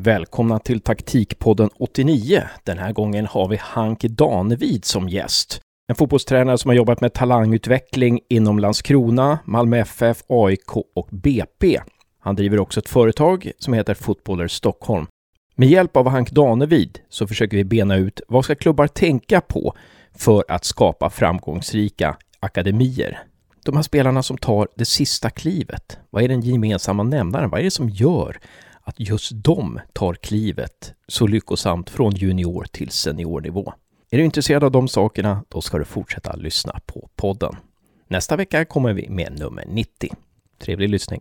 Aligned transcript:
Välkomna 0.00 0.58
till 0.58 0.80
taktikpodden 0.80 1.70
89. 1.78 2.42
Den 2.64 2.78
här 2.78 2.92
gången 2.92 3.26
har 3.26 3.48
vi 3.48 3.56
Hank 3.56 4.00
Danevid 4.00 4.84
som 4.84 5.08
gäst. 5.08 5.60
En 5.88 5.96
fotbollstränare 5.96 6.58
som 6.58 6.68
har 6.68 6.76
jobbat 6.76 7.00
med 7.00 7.12
talangutveckling 7.12 8.20
inom 8.28 8.58
Landskrona, 8.58 9.38
Malmö 9.44 9.78
FF, 9.78 10.22
AIK 10.28 10.76
och 10.94 11.08
BP. 11.10 11.80
Han 12.20 12.34
driver 12.34 12.58
också 12.58 12.80
ett 12.80 12.88
företag 12.88 13.52
som 13.58 13.74
heter 13.74 13.94
Footballer 13.94 14.48
Stockholm. 14.48 15.06
Med 15.54 15.68
hjälp 15.68 15.96
av 15.96 16.08
Hank 16.08 16.30
Danevid 16.30 16.98
så 17.08 17.26
försöker 17.26 17.56
vi 17.56 17.64
bena 17.64 17.96
ut 17.96 18.20
vad 18.28 18.44
ska 18.44 18.54
klubbar 18.54 18.86
tänka 18.86 19.40
på 19.40 19.74
för 20.14 20.44
att 20.48 20.64
skapa 20.64 21.10
framgångsrika 21.10 22.16
akademier. 22.40 23.18
De 23.64 23.76
här 23.76 23.82
spelarna 23.82 24.22
som 24.22 24.38
tar 24.38 24.68
det 24.76 24.84
sista 24.84 25.30
klivet. 25.30 25.98
Vad 26.10 26.22
är 26.22 26.28
den 26.28 26.40
gemensamma 26.40 27.02
nämnaren? 27.02 27.50
Vad 27.50 27.60
är 27.60 27.64
det 27.64 27.70
som 27.70 27.88
gör 27.88 28.36
att 28.88 29.00
just 29.00 29.32
de 29.34 29.80
tar 29.92 30.14
klivet 30.14 30.94
så 31.08 31.26
lyckosamt 31.26 31.90
från 31.90 32.14
junior 32.14 32.66
till 32.72 32.90
seniornivå? 32.90 33.72
Är 34.10 34.18
du 34.18 34.24
intresserad 34.24 34.64
av 34.64 34.70
de 34.70 34.88
sakerna, 34.88 35.44
då 35.48 35.60
ska 35.60 35.78
du 35.78 35.84
fortsätta 35.84 36.36
lyssna 36.36 36.80
på 36.86 37.08
podden. 37.16 37.56
Nästa 38.06 38.36
vecka 38.36 38.64
kommer 38.64 38.92
vi 38.92 39.08
med 39.08 39.38
nummer 39.38 39.64
90. 39.68 40.10
Trevlig 40.58 40.88
lyssning! 40.88 41.20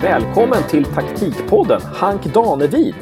Välkommen 0.00 0.62
till 0.70 0.84
Taktikpodden, 0.84 1.82
Hank 1.82 2.24
Danevid. 2.24 2.94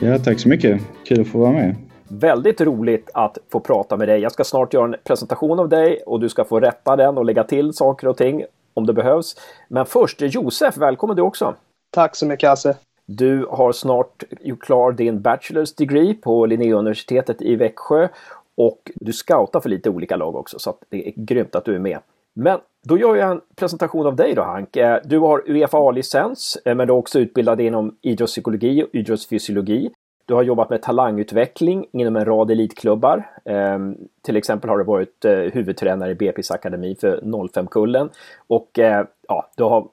Ja, 0.00 0.18
tack 0.18 0.40
så 0.40 0.48
mycket. 0.48 0.80
Kul 1.04 1.20
att 1.20 1.28
få 1.28 1.38
vara 1.38 1.52
med. 1.52 1.76
Väldigt 2.08 2.60
roligt 2.60 3.10
att 3.14 3.38
få 3.52 3.60
prata 3.60 3.96
med 3.96 4.08
dig. 4.08 4.20
Jag 4.20 4.32
ska 4.32 4.44
snart 4.44 4.74
göra 4.74 4.84
en 4.84 4.96
presentation 5.04 5.58
av 5.58 5.68
dig 5.68 6.02
och 6.06 6.20
du 6.20 6.28
ska 6.28 6.44
få 6.44 6.60
rätta 6.60 6.96
den 6.96 7.18
och 7.18 7.24
lägga 7.24 7.44
till 7.44 7.72
saker 7.72 8.08
och 8.08 8.16
ting 8.16 8.44
om 8.74 8.86
det 8.86 8.92
behövs. 8.92 9.36
Men 9.68 9.86
först, 9.86 10.20
Josef, 10.20 10.76
välkommen 10.76 11.16
du 11.16 11.22
också. 11.22 11.54
Tack 11.90 12.16
så 12.16 12.26
mycket 12.26 12.48
Hasse. 12.48 12.76
Du 13.06 13.46
har 13.50 13.72
snart 13.72 14.22
gjort 14.40 14.60
klar 14.60 14.92
din 14.92 15.20
Bachelor's 15.20 15.74
degree 15.78 16.14
på 16.14 16.46
Linnéuniversitetet 16.46 17.42
i 17.42 17.56
Växjö 17.56 18.08
och 18.56 18.90
du 18.94 19.12
scoutar 19.12 19.60
för 19.60 19.68
lite 19.68 19.90
olika 19.90 20.16
lag 20.16 20.36
också 20.36 20.58
så 20.58 20.76
det 20.88 21.08
är 21.08 21.12
grymt 21.16 21.54
att 21.54 21.64
du 21.64 21.74
är 21.74 21.78
med. 21.78 21.98
Men 22.40 22.60
då 22.88 22.98
gör 22.98 23.16
jag 23.16 23.30
en 23.30 23.40
presentation 23.56 24.06
av 24.06 24.16
dig 24.16 24.34
då 24.34 24.42
Hank. 24.42 24.76
Du 25.04 25.18
har 25.18 25.42
Uefa-licens 25.46 26.58
eh, 26.64 26.74
men 26.74 26.86
du 26.86 26.92
är 26.92 26.96
också 26.96 27.18
utbildad 27.18 27.60
inom 27.60 27.96
idrottspsykologi 28.02 28.82
och 28.82 28.88
idrottsfysiologi. 28.92 29.90
Du 30.26 30.34
har 30.34 30.42
jobbat 30.42 30.70
med 30.70 30.82
talangutveckling 30.82 31.86
inom 31.92 32.16
en 32.16 32.24
rad 32.24 32.50
elitklubbar. 32.50 33.30
Ehm, 33.44 33.96
till 34.22 34.36
exempel 34.36 34.70
har 34.70 34.78
du 34.78 34.84
varit 34.84 35.24
eh, 35.24 35.32
huvudtränare 35.32 36.10
i 36.10 36.14
BP's 36.14 36.52
akademi 36.52 36.96
för 37.00 37.20
05-kullen. 37.20 38.08
Och 38.46 38.78
eh, 38.78 39.06
ja, 39.28 39.50
du 39.56 39.62
har 39.62 39.88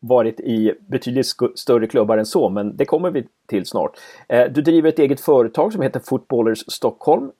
varit 0.00 0.40
i 0.40 0.74
betydligt 0.88 1.26
större 1.54 1.86
klubbar 1.86 2.18
än 2.18 2.26
så, 2.26 2.48
men 2.48 2.76
det 2.76 2.84
kommer 2.84 3.10
vi 3.10 3.26
till 3.46 3.66
snart. 3.66 3.98
Du 4.28 4.62
driver 4.62 4.88
ett 4.88 4.98
eget 4.98 5.20
företag 5.20 5.72
som 5.72 5.82
heter 5.82 6.00
Footballers 6.00 6.58
Stockholm, 6.58 7.30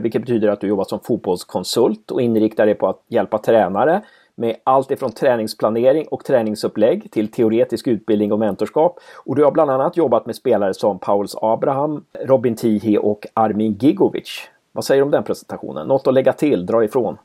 vilket 0.00 0.22
betyder 0.22 0.48
att 0.48 0.60
du 0.60 0.66
jobbar 0.66 0.84
som 0.84 1.00
fotbollskonsult 1.00 2.10
och 2.10 2.22
inriktar 2.22 2.66
dig 2.66 2.74
på 2.74 2.88
att 2.88 3.02
hjälpa 3.08 3.38
tränare 3.38 4.02
med 4.40 4.56
allt 4.64 4.90
ifrån 4.90 5.12
träningsplanering 5.12 6.06
och 6.10 6.24
träningsupplägg 6.24 7.10
till 7.10 7.28
teoretisk 7.28 7.86
utbildning 7.86 8.32
och 8.32 8.38
mentorskap. 8.38 8.98
Och 9.24 9.36
du 9.36 9.44
har 9.44 9.52
bland 9.52 9.70
annat 9.70 9.96
jobbat 9.96 10.26
med 10.26 10.36
spelare 10.36 10.74
som 10.74 10.98
Pauls 10.98 11.36
Abraham, 11.42 12.04
Robin 12.24 12.56
Tihi 12.56 12.98
och 12.98 13.26
Armin 13.34 13.72
Gigovic. 13.80 14.40
Vad 14.72 14.84
säger 14.84 15.00
du 15.00 15.04
om 15.04 15.10
den 15.10 15.24
presentationen? 15.24 15.88
Något 15.88 16.06
att 16.06 16.14
lägga 16.14 16.32
till, 16.32 16.66
dra 16.66 16.84
ifrån? 16.84 17.16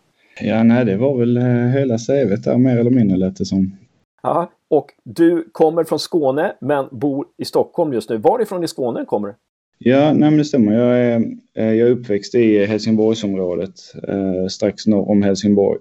Ja, 0.41 0.63
nej, 0.63 0.85
det 0.85 0.97
var 0.97 1.17
väl 1.17 1.37
eh, 1.37 1.43
hela 1.43 1.97
CVt 1.97 2.43
där 2.43 2.57
mer 2.57 2.77
eller 2.77 2.91
mindre 2.91 3.17
lät 3.17 3.37
det 3.37 3.45
som. 3.45 3.77
Ja, 4.23 4.49
och 4.69 4.91
du 5.03 5.49
kommer 5.51 5.83
från 5.83 5.99
Skåne 5.99 6.53
men 6.61 6.87
bor 6.91 7.25
i 7.37 7.45
Stockholm 7.45 7.93
just 7.93 8.09
nu. 8.09 8.17
Varifrån 8.17 8.63
i 8.63 8.67
Skåne 8.67 9.05
kommer 9.05 9.27
du? 9.27 9.33
Ja, 9.77 10.13
nej, 10.13 10.29
men 10.29 10.37
det 10.37 10.45
stämmer. 10.45 10.73
Jag 10.73 10.97
är, 10.99 11.15
eh, 11.53 11.73
jag 11.73 11.87
är 11.87 11.91
uppväxt 11.91 12.35
i 12.35 12.65
Helsingborgsområdet, 12.65 13.75
eh, 14.07 14.47
strax 14.47 14.87
norr 14.87 15.09
om 15.09 15.23
Helsingborg. 15.23 15.79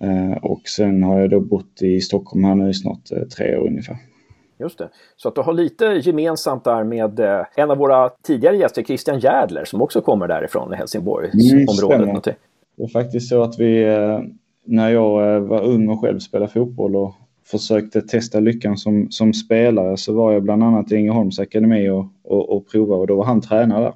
Eh, 0.00 0.44
och 0.44 0.62
sen 0.68 1.02
har 1.02 1.20
jag 1.20 1.30
då 1.30 1.40
bott 1.40 1.82
i 1.82 2.00
Stockholm 2.00 2.44
här 2.44 2.54
nu 2.54 2.70
i 2.70 2.74
snart 2.74 3.12
eh, 3.12 3.22
tre 3.22 3.56
år 3.56 3.66
ungefär. 3.66 3.96
Just 4.60 4.78
det. 4.78 4.88
Så 5.16 5.28
att 5.28 5.34
du 5.34 5.40
har 5.40 5.52
lite 5.52 5.84
gemensamt 5.84 6.64
där 6.64 6.84
med 6.84 7.20
en 7.56 7.70
av 7.70 7.78
våra 7.78 8.08
tidigare 8.08 8.56
gäster, 8.56 8.82
Christian 8.82 9.18
Järdler, 9.18 9.64
som 9.64 9.82
också 9.82 10.00
kommer 10.00 10.28
därifrån 10.28 10.72
i 10.72 10.76
Helsingborgsområdet. 10.76 12.08
Mm, 12.08 12.20
det 12.22 12.36
var 12.76 12.88
faktiskt 12.88 13.28
så 13.28 13.42
att 13.42 13.58
vi, 13.58 13.84
när 14.64 14.90
jag 14.90 15.40
var 15.40 15.62
ung 15.62 15.88
och 15.88 16.00
själv 16.00 16.18
spelade 16.18 16.52
fotboll 16.52 16.96
och 16.96 17.14
försökte 17.50 18.02
testa 18.02 18.40
lyckan 18.40 18.76
som, 18.76 19.10
som 19.10 19.32
spelare 19.32 19.96
så 19.96 20.12
var 20.12 20.32
jag 20.32 20.42
bland 20.42 20.62
annat 20.62 20.92
i 20.92 20.96
Ängelholms 20.96 21.38
akademi 21.38 21.90
och, 21.90 22.06
och, 22.24 22.56
och 22.56 22.68
provade 22.68 23.00
och 23.00 23.06
då 23.06 23.16
var 23.16 23.24
han 23.24 23.40
tränare 23.40 23.82
där. 23.82 23.92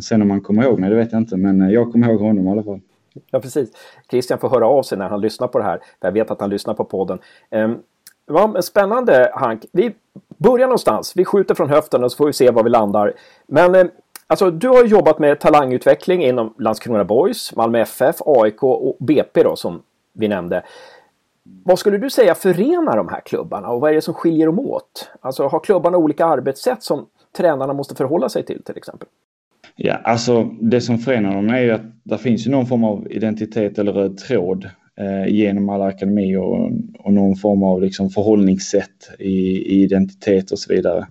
Sen 0.00 0.22
om 0.22 0.28
man 0.28 0.40
kommer 0.40 0.62
ihåg 0.62 0.78
mig, 0.78 0.90
det 0.90 0.96
vet 0.96 1.12
jag 1.12 1.20
inte, 1.20 1.36
men 1.36 1.60
eh, 1.60 1.70
jag 1.70 1.92
kommer 1.92 2.08
ihåg 2.08 2.20
honom 2.20 2.46
i 2.46 2.50
alla 2.50 2.62
fall. 2.62 2.80
Ja, 3.30 3.40
precis. 3.40 3.70
Christian 4.10 4.38
får 4.38 4.48
höra 4.48 4.66
av 4.66 4.82
sig 4.82 4.98
när 4.98 5.08
han 5.08 5.20
lyssnar 5.20 5.48
på 5.48 5.58
det 5.58 5.64
här. 5.64 5.80
Jag 6.00 6.12
vet 6.12 6.30
att 6.30 6.40
han 6.40 6.50
lyssnar 6.50 6.74
på 6.74 6.84
podden. 6.84 7.18
Um, 7.50 8.62
spännande 8.62 9.30
Hank. 9.34 9.64
Vi 9.72 9.94
börjar 10.36 10.66
någonstans. 10.66 11.12
Vi 11.16 11.24
skjuter 11.24 11.54
från 11.54 11.68
höften 11.68 12.04
och 12.04 12.12
så 12.12 12.16
får 12.16 12.26
vi 12.26 12.32
se 12.32 12.50
var 12.50 12.62
vi 12.62 12.70
landar. 12.70 13.12
Men 13.46 13.74
eh, 13.74 13.86
alltså, 14.26 14.50
du 14.50 14.68
har 14.68 14.84
jobbat 14.84 15.18
med 15.18 15.40
talangutveckling 15.40 16.24
inom 16.24 16.54
Landskrona 16.58 17.04
Boys, 17.04 17.56
Malmö 17.56 17.80
FF, 17.80 18.16
AIK 18.26 18.62
och 18.62 18.96
BP 19.00 19.42
då 19.42 19.56
som 19.56 19.82
vi 20.12 20.28
nämnde. 20.28 20.62
Vad 21.44 21.78
skulle 21.78 21.98
du 21.98 22.10
säga 22.10 22.34
förenar 22.34 22.96
de 22.96 23.08
här 23.08 23.20
klubbarna 23.20 23.68
och 23.68 23.80
vad 23.80 23.90
är 23.90 23.94
det 23.94 24.02
som 24.02 24.14
skiljer 24.14 24.46
dem 24.46 24.58
åt? 24.58 25.10
Alltså 25.20 25.46
har 25.46 25.60
klubbarna 25.60 25.96
olika 25.96 26.26
arbetssätt 26.26 26.82
som 26.82 27.06
tränarna 27.36 27.72
måste 27.72 27.94
förhålla 27.94 28.28
sig 28.28 28.44
till 28.44 28.62
till 28.62 28.76
exempel? 28.76 29.08
Ja, 29.76 29.94
alltså 29.94 30.44
det 30.60 30.80
som 30.80 30.98
förenar 30.98 31.34
dem 31.34 31.48
är 31.48 31.60
ju 31.60 31.70
att 31.70 31.82
det 32.04 32.18
finns 32.18 32.46
ju 32.46 32.50
någon 32.50 32.66
form 32.66 32.84
av 32.84 33.06
identitet 33.10 33.78
eller 33.78 33.92
röd 33.92 34.18
tråd 34.18 34.68
eh, 34.96 35.26
genom 35.34 35.68
alla 35.68 35.84
akademier 35.84 36.38
och, 36.38 36.70
och 36.98 37.12
någon 37.12 37.36
form 37.36 37.62
av 37.62 37.82
liksom 37.82 38.10
förhållningssätt 38.10 39.10
i, 39.18 39.32
i 39.58 39.82
identitet 39.82 40.50
och 40.50 40.58
så 40.58 40.74
vidare. 40.74 41.06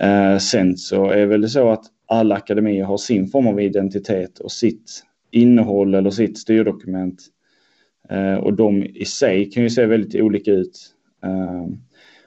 Eh, 0.00 0.38
sen 0.38 0.76
så 0.76 1.10
är 1.10 1.26
väl 1.26 1.40
det 1.40 1.48
så 1.48 1.70
att 1.70 1.84
alla 2.08 2.34
akademier 2.34 2.84
har 2.84 2.96
sin 2.96 3.28
form 3.28 3.46
av 3.46 3.60
identitet 3.60 4.38
och 4.38 4.52
sitt 4.52 5.02
innehåll 5.30 5.94
eller 5.94 6.10
sitt 6.10 6.38
styrdokument. 6.38 7.22
Eh, 8.10 8.34
och 8.34 8.54
de 8.54 8.84
i 8.84 9.04
sig 9.04 9.50
kan 9.50 9.62
ju 9.62 9.70
se 9.70 9.86
väldigt 9.86 10.22
olika 10.22 10.50
ut. 10.50 10.94
Eh, 11.24 11.66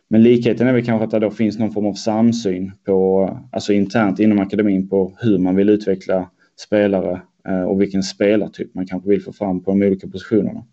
men 0.07 0.23
likheten 0.23 0.67
är 0.67 0.73
väl 0.73 0.85
kanske 0.85 1.05
att 1.05 1.11
det 1.11 1.19
då 1.19 1.31
finns 1.31 1.59
någon 1.59 1.71
form 1.71 1.85
av 1.85 1.93
samsyn 1.93 2.71
på, 2.85 3.29
alltså 3.51 3.73
internt 3.73 4.19
inom 4.19 4.39
akademin 4.39 4.89
på 4.89 5.13
hur 5.21 5.37
man 5.37 5.55
vill 5.55 5.69
utveckla 5.69 6.29
spelare 6.59 7.21
eh, 7.47 7.63
och 7.63 7.81
vilken 7.81 8.03
spelartyp 8.03 8.75
man 8.75 8.87
kanske 8.87 9.09
vill 9.09 9.23
få 9.23 9.31
fram 9.31 9.63
på 9.63 9.71
de 9.71 9.83
olika 9.83 10.07
positionerna. 10.07 10.63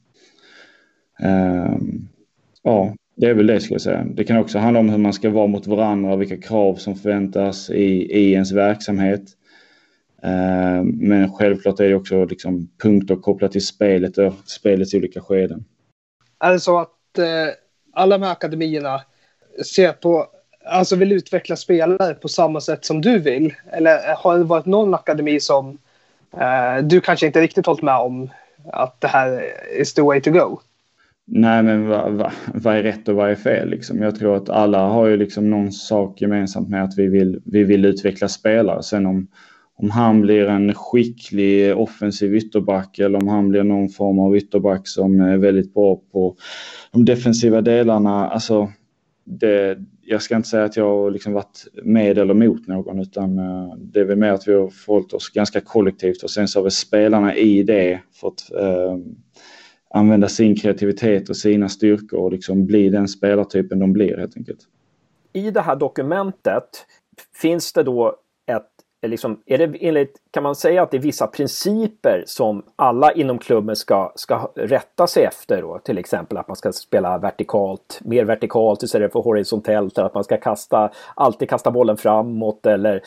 Ja, 2.62 2.94
det 3.16 3.26
är 3.26 3.34
väl 3.34 3.46
det 3.46 3.60
skulle 3.60 3.74
jag 3.74 3.82
säga. 3.82 4.06
Det 4.14 4.24
kan 4.24 4.36
också 4.36 4.58
handla 4.58 4.80
om 4.80 4.88
hur 4.88 4.98
man 4.98 5.12
ska 5.12 5.30
vara 5.30 5.46
mot 5.46 5.66
varandra, 5.66 6.16
vilka 6.16 6.36
krav 6.36 6.74
som 6.74 6.94
förväntas 6.96 7.70
i, 7.70 7.84
i 8.12 8.32
ens 8.32 8.52
verksamhet. 8.52 9.22
Ehm, 10.26 10.86
men 10.86 11.32
självklart 11.32 11.80
är 11.80 11.88
det 11.88 11.94
också 11.94 12.24
liksom 12.24 12.68
punkter 12.82 13.16
kopplat 13.16 13.52
till 13.52 13.66
spelet 13.66 14.18
och 14.18 14.34
spelets 14.46 14.94
olika 14.94 15.20
skeden. 15.20 15.64
Är 16.40 16.52
det 16.52 16.60
så 16.60 16.78
att 16.78 17.18
eh, 17.18 17.54
alla 17.92 18.18
de 18.18 18.24
här 18.24 18.32
akademierna 18.32 19.00
ser 19.74 19.92
på, 19.92 20.26
alltså 20.64 20.96
vill 20.96 21.12
utveckla 21.12 21.56
spelare 21.56 22.14
på 22.14 22.28
samma 22.28 22.60
sätt 22.60 22.84
som 22.84 23.00
du 23.00 23.18
vill? 23.18 23.54
Eller 23.72 24.14
har 24.16 24.38
det 24.38 24.44
varit 24.44 24.66
någon 24.66 24.94
akademi 24.94 25.40
som 25.40 25.78
eh, 26.32 26.84
du 26.84 27.00
kanske 27.00 27.26
inte 27.26 27.40
riktigt 27.40 27.66
hållit 27.66 27.82
med 27.82 27.98
om 27.98 28.30
att 28.72 29.00
det 29.00 29.08
här 29.08 29.42
is 29.80 29.94
the 29.94 30.02
way 30.02 30.20
to 30.20 30.30
go? 30.30 30.58
Nej, 31.28 31.62
men 31.62 31.88
vad 31.88 32.12
va, 32.12 32.32
va 32.54 32.74
är 32.74 32.82
rätt 32.82 33.08
och 33.08 33.14
vad 33.14 33.30
är 33.30 33.34
fel? 33.34 33.68
Liksom? 33.68 34.02
Jag 34.02 34.18
tror 34.18 34.36
att 34.36 34.50
alla 34.50 34.86
har 34.86 35.06
ju 35.06 35.16
liksom 35.16 35.50
någon 35.50 35.72
sak 35.72 36.20
gemensamt 36.20 36.68
med 36.68 36.84
att 36.84 36.98
vi 36.98 37.06
vill, 37.06 37.40
vi 37.44 37.64
vill 37.64 37.84
utveckla 37.84 38.28
spelare. 38.28 38.82
Sen 38.82 39.06
om, 39.06 39.28
om 39.78 39.90
han 39.90 40.20
blir 40.20 40.46
en 40.46 40.74
skicklig 40.74 41.76
offensiv 41.76 42.34
ytterback 42.34 42.98
eller 42.98 43.22
om 43.22 43.28
han 43.28 43.48
blir 43.48 43.62
någon 43.62 43.88
form 43.88 44.18
av 44.18 44.36
ytterback 44.36 44.88
som 44.88 45.20
är 45.20 45.36
väldigt 45.36 45.74
bra 45.74 46.00
på 46.12 46.36
de 46.92 47.04
defensiva 47.04 47.60
delarna. 47.60 48.28
Alltså, 48.28 48.72
det, 49.24 49.78
jag 50.02 50.22
ska 50.22 50.36
inte 50.36 50.48
säga 50.48 50.64
att 50.64 50.76
jag 50.76 50.84
har 50.84 51.10
liksom 51.10 51.32
varit 51.32 51.66
med 51.82 52.18
eller 52.18 52.34
mot 52.34 52.66
någon 52.66 53.00
utan 53.00 53.38
eh, 53.38 53.74
det 53.78 54.00
är 54.00 54.04
väl 54.04 54.18
mer 54.18 54.32
att 54.32 54.48
vi 54.48 54.52
har 54.52 54.68
förhållit 54.68 55.12
oss 55.12 55.28
ganska 55.28 55.60
kollektivt 55.60 56.22
och 56.22 56.30
sen 56.30 56.48
så 56.48 56.58
har 56.58 56.62
väl 56.62 56.70
spelarna 56.70 57.34
i 57.34 57.62
det 57.62 58.00
fått 58.12 58.50
eh, 58.58 58.96
använda 59.90 60.28
sin 60.28 60.56
kreativitet 60.56 61.28
och 61.28 61.36
sina 61.36 61.68
styrkor 61.68 62.18
och 62.18 62.32
liksom 62.32 62.66
bli 62.66 62.88
den 62.88 63.08
spelartypen 63.08 63.78
de 63.78 63.92
blir 63.92 64.18
helt 64.18 64.36
enkelt. 64.36 64.60
I 65.32 65.50
det 65.50 65.60
här 65.60 65.76
dokumentet 65.76 66.68
finns 67.42 67.72
det 67.72 67.82
då 67.82 68.16
liksom, 69.02 69.40
är 69.46 69.58
det 69.58 69.76
enligt, 69.80 70.16
kan 70.30 70.42
man 70.42 70.54
säga 70.54 70.82
att 70.82 70.90
det 70.90 70.96
är 70.96 71.02
vissa 71.02 71.26
principer 71.26 72.24
som 72.26 72.62
alla 72.76 73.12
inom 73.12 73.38
klubben 73.38 73.76
ska, 73.76 74.12
ska 74.14 74.52
rätta 74.56 75.06
sig 75.06 75.24
efter 75.24 75.62
då? 75.62 75.80
Till 75.84 75.98
exempel 75.98 76.38
att 76.38 76.48
man 76.48 76.56
ska 76.56 76.72
spela 76.72 77.18
vertikalt, 77.18 78.00
mer 78.04 78.24
vertikalt 78.24 78.82
istället 78.82 79.12
för 79.12 79.20
horisontellt, 79.20 79.98
att 79.98 80.14
man 80.14 80.24
ska 80.24 80.36
kasta, 80.36 80.90
alltid 81.14 81.48
kasta 81.48 81.70
bollen 81.70 81.96
framåt 81.96 82.66
eller, 82.66 83.02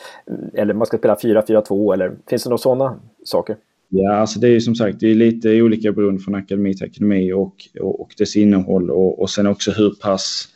eller 0.54 0.74
man 0.74 0.86
ska 0.86 0.98
spela 0.98 1.14
4-4-2 1.14 1.94
eller 1.94 2.12
finns 2.26 2.44
det 2.44 2.50
några 2.50 2.58
sådana 2.58 3.00
saker? 3.24 3.56
Ja, 3.88 4.14
alltså 4.14 4.40
det 4.40 4.48
är 4.48 4.60
som 4.60 4.74
sagt 4.74 5.00
det 5.00 5.10
är 5.10 5.14
lite 5.14 5.62
olika 5.62 5.92
beroende 5.92 6.20
från 6.20 6.34
akademi 6.34 6.74
till 6.74 6.86
akademi 6.86 7.32
och, 7.32 7.54
och, 7.80 8.00
och 8.00 8.14
dess 8.18 8.36
innehåll 8.36 8.90
och, 8.90 9.22
och 9.22 9.30
sen 9.30 9.46
också 9.46 9.70
hur 9.70 9.90
pass 10.02 10.48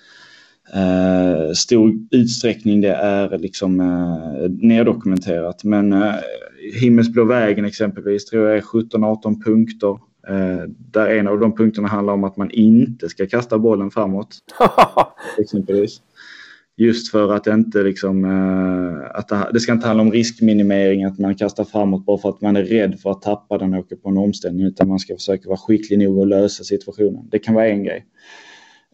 eh, 0.72 1.52
stor 1.52 1.92
utsträckning 2.10 2.80
det 2.80 2.94
är 2.94 3.38
liksom 3.38 3.80
eh, 3.80 4.50
neddokumenterat. 4.50 5.64
Men 5.64 5.92
eh, 5.92 6.14
Himmelsblå 6.80 7.24
vägen 7.24 7.64
exempelvis 7.64 8.24
tror 8.24 8.48
jag 8.48 8.56
är 8.56 8.62
17-18 8.62 9.44
punkter. 9.44 9.98
Eh, 10.28 10.68
där 10.90 11.08
en 11.08 11.28
av 11.28 11.40
de 11.40 11.56
punkterna 11.56 11.88
handlar 11.88 12.12
om 12.12 12.24
att 12.24 12.36
man 12.36 12.50
inte 12.50 13.08
ska 13.08 13.26
kasta 13.26 13.58
bollen 13.58 13.90
framåt. 13.90 14.38
exempelvis. 15.38 16.00
Just 16.76 17.10
för 17.10 17.32
att 17.32 17.44
det 17.44 17.52
inte 17.52 17.82
liksom, 17.82 18.24
eh, 18.24 19.18
att 19.18 19.28
det, 19.28 19.50
det, 19.52 19.60
ska 19.60 19.72
inte 19.72 19.86
handla 19.86 20.02
om 20.02 20.12
riskminimering, 20.12 21.04
att 21.04 21.18
man 21.18 21.34
kastar 21.34 21.64
framåt 21.64 22.06
bara 22.06 22.18
för 22.18 22.28
att 22.28 22.40
man 22.40 22.56
är 22.56 22.64
rädd 22.64 23.00
för 23.00 23.10
att 23.10 23.22
tappa 23.22 23.58
den 23.58 23.74
och 23.74 23.80
åka 23.80 23.96
på 23.96 24.08
en 24.08 24.18
omställning, 24.18 24.66
utan 24.66 24.88
man 24.88 24.98
ska 24.98 25.14
försöka 25.14 25.48
vara 25.48 25.58
skicklig 25.58 25.98
nog 25.98 26.20
att 26.20 26.28
lösa 26.28 26.64
situationen. 26.64 27.28
Det 27.30 27.38
kan 27.38 27.54
vara 27.54 27.68
en 27.68 27.84
grej. 27.84 28.04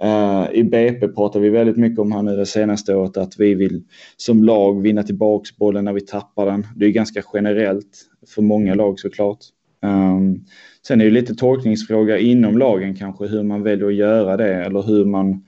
Uh, 0.04 0.48
I 0.52 0.64
BP 0.64 1.08
pratar 1.08 1.40
vi 1.40 1.50
väldigt 1.50 1.76
mycket 1.76 1.98
om 1.98 2.12
här 2.12 2.22
nu 2.22 2.36
det 2.36 2.46
senaste 2.46 2.94
året 2.94 3.16
att 3.16 3.40
vi 3.40 3.54
vill 3.54 3.82
som 4.16 4.44
lag 4.44 4.82
vinna 4.82 5.02
tillbaks 5.02 5.56
bollen 5.56 5.84
när 5.84 5.92
vi 5.92 6.00
tappar 6.00 6.46
den. 6.46 6.66
Det 6.76 6.86
är 6.86 6.90
ganska 6.90 7.22
generellt 7.34 8.06
för 8.34 8.42
många 8.42 8.74
lag 8.74 9.00
såklart. 9.00 9.38
Um, 9.82 10.44
sen 10.86 11.00
är 11.00 11.04
det 11.04 11.10
lite 11.10 11.34
tolkningsfråga 11.34 12.18
inom 12.18 12.58
lagen 12.58 12.94
kanske 12.94 13.26
hur 13.26 13.42
man 13.42 13.62
väljer 13.62 13.86
att 13.86 13.94
göra 13.94 14.36
det 14.36 14.54
eller 14.54 14.82
hur 14.82 15.04
man 15.04 15.44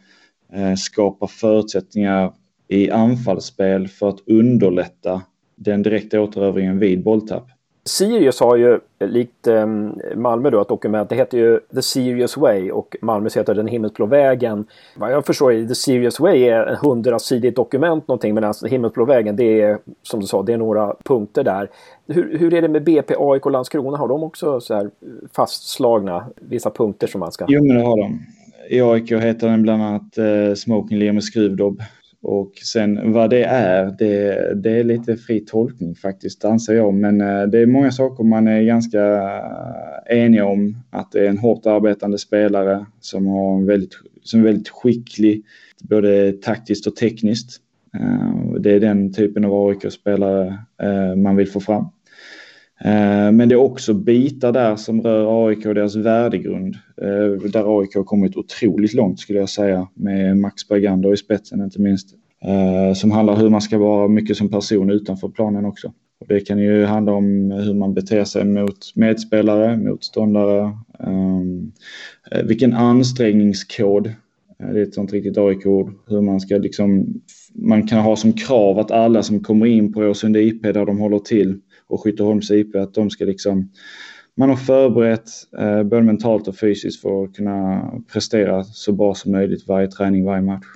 uh, 0.57 0.75
skapar 0.75 1.27
förutsättningar 1.27 2.33
i 2.69 2.91
anfallsspel 2.91 3.89
för 3.89 4.09
att 4.09 4.29
underlätta 4.29 5.23
den 5.57 5.83
direkta 5.83 6.21
återövringen 6.21 6.79
vid 6.79 7.03
bolltapp. 7.03 7.49
Sirius 7.85 8.41
har 8.41 8.57
ju 8.57 8.81
likt 9.01 9.47
ehm, 9.47 9.99
Malmö 10.17 10.51
då 10.51 10.61
ett 10.61 10.69
dokument. 10.69 11.09
Det 11.09 11.17
heter 11.17 11.39
ju 11.39 11.61
The 11.75 11.83
Serious 11.83 12.37
Way 12.37 12.71
och 12.71 12.97
Malmö 13.03 13.29
heter 13.35 13.55
Den 13.55 13.67
himmelsblå 13.67 14.07
vägen. 14.07 14.67
Vad 14.97 15.13
jag 15.13 15.27
förstår 15.27 15.53
är 15.53 15.67
The 15.67 15.75
Serious 15.75 16.21
Way 16.21 16.43
är 16.43 16.67
ett 16.67 16.79
hundrasidigt 16.79 17.57
dokument 17.57 18.09
någonting 18.09 18.35
medan 18.35 18.49
alltså 18.49 18.67
Himmelsblå 18.67 19.05
vägen 19.05 19.37
det 19.37 19.61
är 19.61 19.79
som 20.03 20.21
du 20.21 20.27
sa 20.27 20.43
det 20.43 20.53
är 20.53 20.57
några 20.57 20.95
punkter 21.05 21.45
där. 21.45 21.71
Hur, 22.07 22.39
hur 22.39 22.55
är 22.55 22.63
det 22.63 22.69
med 22.69 22.85
BP, 22.85 23.15
AIK 23.19 23.47
och 23.47 23.53
Landskrona? 23.53 23.97
Har 23.97 24.09
de 24.09 24.23
också 24.23 24.61
så 24.61 24.75
här 24.75 24.91
fastslagna 25.37 26.27
vissa 26.37 26.71
punkter 26.71 27.07
som 27.07 27.21
man 27.21 27.33
ska? 27.33 27.45
Jo 27.49 27.65
men 27.65 27.77
det 27.77 27.83
har 27.85 27.97
de. 27.97 28.21
I 28.71 28.81
AIK 28.81 29.13
heter 29.13 29.49
den 29.49 29.63
bland 29.63 29.83
annat 29.83 30.19
eh, 30.19 30.55
Smoking 30.55 30.99
ler 30.99 31.13
med 31.13 31.25
skruvdobb. 31.25 31.83
Och 32.23 32.53
sen 32.65 33.13
vad 33.13 33.31
det 33.31 33.45
är, 33.45 33.95
det, 33.99 34.55
det, 34.55 34.71
är 34.71 34.85
lite 34.85 35.17
fri 35.17 35.41
tolkning 35.41 35.95
faktiskt 35.95 36.45
anser 36.45 36.75
jag. 36.75 36.95
Men 36.95 37.21
eh, 37.21 37.43
det 37.43 37.59
är 37.59 37.67
många 37.67 37.91
saker 37.91 38.25
man 38.25 38.49
är 38.49 38.63
ganska 38.63 39.03
eh, 40.11 40.25
eniga 40.25 40.45
om. 40.45 40.77
Att 40.91 41.13
det 41.13 41.21
är 41.21 41.29
en 41.29 41.39
hårt 41.39 41.67
arbetande 41.67 42.19
spelare 42.19 42.87
som, 43.01 43.27
har 43.27 43.57
en 43.57 43.67
väldigt, 43.67 43.93
som 44.23 44.41
är 44.41 44.45
väldigt 44.45 44.69
skicklig, 44.69 45.45
både 45.81 46.33
taktiskt 46.33 46.87
och 46.87 46.97
tekniskt. 46.97 47.61
Eh, 47.95 48.53
det 48.61 48.71
är 48.71 48.81
den 48.81 49.13
typen 49.13 49.45
av 49.45 49.69
AIK-spelare 49.69 50.59
man 51.17 51.37
vill 51.37 51.49
få 51.49 51.61
fram. 51.61 51.87
Eh, 52.85 53.33
men 53.33 53.49
det 53.49 53.55
är 53.55 53.61
också 53.61 53.95
bitar 53.95 54.53
där 54.53 54.77
som 54.77 55.03
rör 55.03 55.49
AIK 55.49 55.67
och 55.67 55.75
deras 55.75 55.97
värdegrund. 55.97 56.75
Eh, 57.03 57.51
där 57.51 57.81
AIK 57.81 57.95
har 57.95 58.05
kommit 58.05 58.37
otroligt 58.37 58.95
långt 58.95 59.21
skulle 59.21 59.39
jag 59.39 59.49
säga 59.49 59.89
med 59.95 60.37
Max 60.37 60.69
Bergander 60.69 61.13
i 61.13 61.17
spetsen 61.17 61.61
inte 61.61 61.81
minst. 61.81 62.09
Eh, 62.45 62.95
som 62.95 63.11
handlar 63.11 63.35
om 63.35 63.41
hur 63.41 63.51
man 63.51 63.61
ska 63.61 63.79
vara 63.79 64.09
mycket 64.09 64.37
som 64.37 64.51
person 64.51 64.91
utanför 64.91 65.29
planen 65.29 65.65
också. 65.65 65.93
Och 66.21 66.27
det 66.29 66.41
kan 66.41 66.59
ju 66.59 66.85
handla 66.85 67.13
om 67.13 67.51
hur 67.51 67.75
man 67.75 67.95
beter 67.95 68.25
sig 68.25 68.45
mot 68.45 68.93
medspelare, 68.95 69.77
motståndare, 69.77 70.73
ehm, 70.99 71.73
vilken 72.45 72.73
ansträngningskod, 72.73 74.13
det 74.59 74.79
är 74.79 74.83
ett 74.83 74.95
sånt 74.95 75.13
riktigt 75.13 75.39
AIK-ord, 75.39 75.93
hur 76.09 76.21
man 76.21 76.41
ska 76.41 76.57
liksom, 76.57 77.21
man 77.55 77.87
kan 77.87 77.99
ha 77.99 78.17
som 78.17 78.33
krav 78.33 78.79
att 78.79 78.91
alla 78.91 79.23
som 79.23 79.41
kommer 79.41 79.67
in 79.67 79.93
på 79.93 80.01
Åsunda 80.01 80.41
IP 80.41 80.63
där 80.63 80.87
de 80.87 80.99
håller 80.99 81.19
till 81.19 81.61
och 81.93 82.03
Skytteholms 82.03 82.51
IP, 82.51 82.77
att 82.77 82.95
de 82.95 83.11
ska 83.11 83.25
liksom 83.25 83.69
man 84.35 84.49
har 84.49 84.57
förberett 84.57 85.29
eh, 85.59 85.83
både 85.83 86.03
mentalt 86.03 86.49
och 86.49 86.57
fysiskt 86.57 87.03
för 87.03 87.25
att 87.25 87.37
kunna 87.37 87.91
prestera 88.13 88.65
så 88.65 88.93
bra 88.93 89.15
som 89.15 89.33
möjligt 89.33 89.69
varje 89.69 89.87
träning, 89.87 90.25
varje 90.25 90.43
match. 90.43 90.67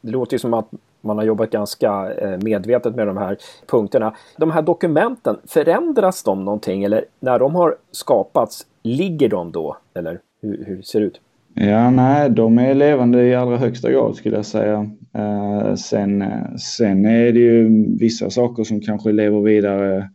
Det 0.00 0.10
låter 0.10 0.34
ju 0.34 0.38
som 0.38 0.54
att 0.54 0.68
man 1.00 1.18
har 1.18 1.24
jobbat 1.24 1.50
ganska 1.50 2.12
eh, 2.12 2.38
medvetet 2.42 2.94
med 2.94 3.06
de 3.06 3.16
här 3.16 3.36
punkterna. 3.66 4.14
De 4.38 4.50
här 4.50 4.62
dokumenten, 4.62 5.36
förändras 5.46 6.22
de 6.22 6.44
någonting 6.44 6.84
eller 6.84 7.04
när 7.20 7.38
de 7.38 7.54
har 7.54 7.76
skapats, 7.90 8.66
ligger 8.82 9.28
de 9.28 9.52
då? 9.52 9.76
Eller 9.94 10.20
hur, 10.42 10.64
hur 10.64 10.82
ser 10.82 11.00
det 11.00 11.06
ut? 11.06 11.20
Ja, 11.54 11.90
nej, 11.90 12.30
de 12.30 12.58
är 12.58 12.74
levande 12.74 13.22
i 13.22 13.34
allra 13.34 13.56
högsta 13.56 13.90
grad 13.90 14.16
skulle 14.16 14.36
jag 14.36 14.46
säga. 14.46 14.90
Eh, 15.14 15.74
sen, 15.74 16.24
sen 16.58 17.06
är 17.06 17.32
det 17.32 17.40
ju 17.40 17.84
vissa 17.98 18.30
saker 18.30 18.64
som 18.64 18.80
kanske 18.80 19.12
lever 19.12 19.40
vidare 19.40 20.10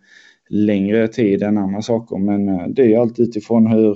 längre 0.52 1.08
tid 1.08 1.44
än 1.44 1.58
andra 1.58 1.82
saker. 1.82 2.18
Men 2.18 2.50
eh, 2.50 2.68
det 2.68 2.94
är 2.94 3.00
allt 3.00 3.20
utifrån 3.20 3.68
hur, 3.68 3.92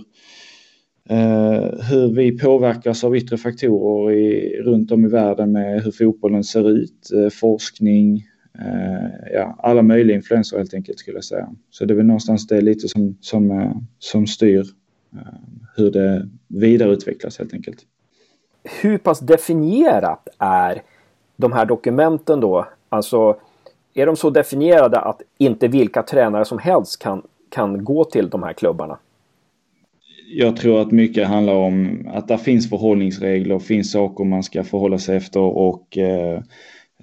eh, 1.09 1.87
hur 1.89 2.15
vi 2.15 2.39
påverkas 2.39 3.03
av 3.03 3.17
yttre 3.17 3.37
faktorer 3.37 4.15
i, 4.15 4.57
runt 4.61 4.91
om 4.91 5.05
i 5.05 5.07
världen 5.07 5.51
med 5.51 5.83
hur 5.83 5.91
fotbollen 5.91 6.43
ser 6.43 6.69
ut, 6.69 7.11
eh, 7.13 7.29
forskning, 7.29 8.23
eh, 8.59 9.33
ja, 9.33 9.55
alla 9.59 9.81
möjliga 9.81 10.17
influenser 10.17 10.57
helt 10.57 10.73
enkelt 10.73 10.99
skulle 10.99 11.17
jag 11.17 11.23
säga. 11.23 11.49
Så 11.69 11.85
det 11.85 11.93
är 11.93 11.95
väl 11.95 12.05
någonstans 12.05 12.47
det 12.47 12.61
lite 12.61 12.87
som, 12.87 13.17
som, 13.21 13.51
eh, 13.51 13.71
som 13.99 14.27
styr 14.27 14.65
hur 15.77 15.91
det 15.91 16.29
vidareutvecklas 16.47 17.39
helt 17.39 17.53
enkelt. 17.53 17.77
Hur 18.81 18.97
pass 18.97 19.19
definierat 19.19 20.27
är 20.39 20.81
de 21.37 21.51
här 21.51 21.65
dokumenten 21.65 22.39
då? 22.39 22.67
Alltså 22.89 23.39
är 23.95 24.05
de 24.05 24.15
så 24.15 24.29
definierade 24.29 24.99
att 24.99 25.21
inte 25.37 25.67
vilka 25.67 26.03
tränare 26.03 26.45
som 26.45 26.59
helst 26.59 26.99
kan, 26.99 27.21
kan 27.49 27.83
gå 27.83 28.03
till 28.03 28.29
de 28.29 28.43
här 28.43 28.53
klubbarna? 28.53 28.97
Jag 30.27 30.57
tror 30.57 30.81
att 30.81 30.91
mycket 30.91 31.27
handlar 31.27 31.53
om 31.53 32.07
att 32.13 32.27
det 32.27 32.37
finns 32.37 32.69
förhållningsregler, 32.69 33.59
finns 33.59 33.91
saker 33.91 34.23
man 34.23 34.43
ska 34.43 34.63
förhålla 34.63 34.97
sig 34.97 35.17
efter 35.17 35.39
och 35.39 35.97
eh, 35.97 36.41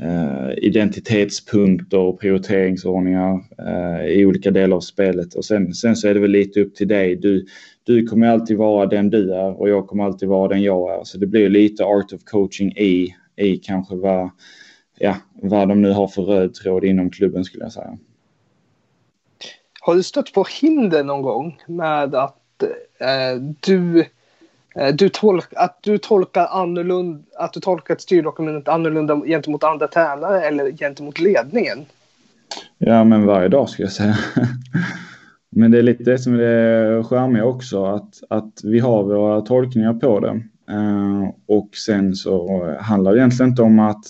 eh, 0.01 0.51
identitetspunkter 0.57 1.99
och 1.99 2.21
prioriteringsordningar 2.21 3.41
eh, 3.59 4.07
i 4.07 4.27
olika 4.27 4.51
delar 4.51 4.77
av 4.77 4.81
spelet. 4.81 5.35
Och 5.35 5.45
sen, 5.45 5.75
sen 5.75 5.97
så 5.97 6.09
är 6.09 6.15
det 6.15 6.21
väl 6.21 6.31
lite 6.31 6.61
upp 6.61 6.75
till 6.75 6.89
dig. 6.89 7.17
Du, 7.17 7.47
du 7.85 8.07
kommer 8.07 8.27
alltid 8.27 8.57
vara 8.57 8.87
den 8.87 9.11
du 9.11 9.35
är 9.35 9.61
och 9.61 9.69
jag 9.69 9.87
kommer 9.87 10.05
alltid 10.05 10.29
vara 10.29 10.49
den 10.49 10.63
jag 10.63 11.01
är. 11.01 11.05
Så 11.05 11.19
det 11.19 11.27
blir 11.27 11.49
lite 11.49 11.85
art 11.85 12.13
of 12.13 12.25
coaching 12.25 12.73
i, 12.73 13.15
i 13.37 13.57
kanske 13.57 13.95
vad 13.95 14.31
ja, 15.03 15.17
vad 15.35 15.69
de 15.69 15.83
nu 15.83 15.93
har 15.93 16.09
för 16.09 16.23
röd 16.23 16.55
tråd 16.55 16.85
inom 16.85 17.11
klubben 17.11 17.45
skulle 17.45 17.65
jag 17.65 17.73
säga. 17.73 17.99
Har 19.81 19.95
du 19.95 20.03
stött 20.03 20.33
på 20.33 20.47
hinder 20.61 21.05
någon 21.05 21.23
gång 21.23 21.61
med 21.67 22.15
att 22.15 22.63
eh, 23.01 23.43
du 23.61 24.01
eh, 24.75 24.95
du 24.95 25.09
tolk, 25.09 25.53
att 25.57 25.79
du 25.83 25.99
tolkar 25.99 26.47
annorlunda, 26.47 27.23
att 27.39 27.53
du 27.53 27.61
tolkar 27.61 27.95
ett 27.95 28.01
styrdokument 28.01 28.69
annorlunda 28.69 29.21
gentemot 29.27 29.65
andra 29.65 29.89
tränare 29.89 30.41
eller 30.41 30.73
gentemot 30.73 31.21
ledningen? 31.21 31.79
Ja, 32.79 33.05
men 33.05 33.27
varje 33.27 33.49
dag 33.49 33.69
skulle 33.69 33.87
jag 33.87 33.93
säga. 33.93 34.17
men 35.51 35.71
det 35.71 35.79
är 35.79 35.83
lite 35.83 36.05
det 36.05 36.19
som 36.19 36.35
är 36.35 36.39
det 36.39 37.05
charmiga 37.05 37.45
också, 37.45 37.85
att, 37.85 38.23
att 38.29 38.61
vi 38.65 38.79
har 38.79 39.03
våra 39.03 39.41
tolkningar 39.41 39.95
på 39.95 40.21
det. 40.21 40.43
Uh, 40.71 41.31
och 41.49 41.69
sen 41.77 42.15
så 42.15 42.67
handlar 42.81 43.13
det 43.13 43.19
egentligen 43.19 43.51
inte 43.51 43.63
om 43.63 43.79
att 43.79 44.05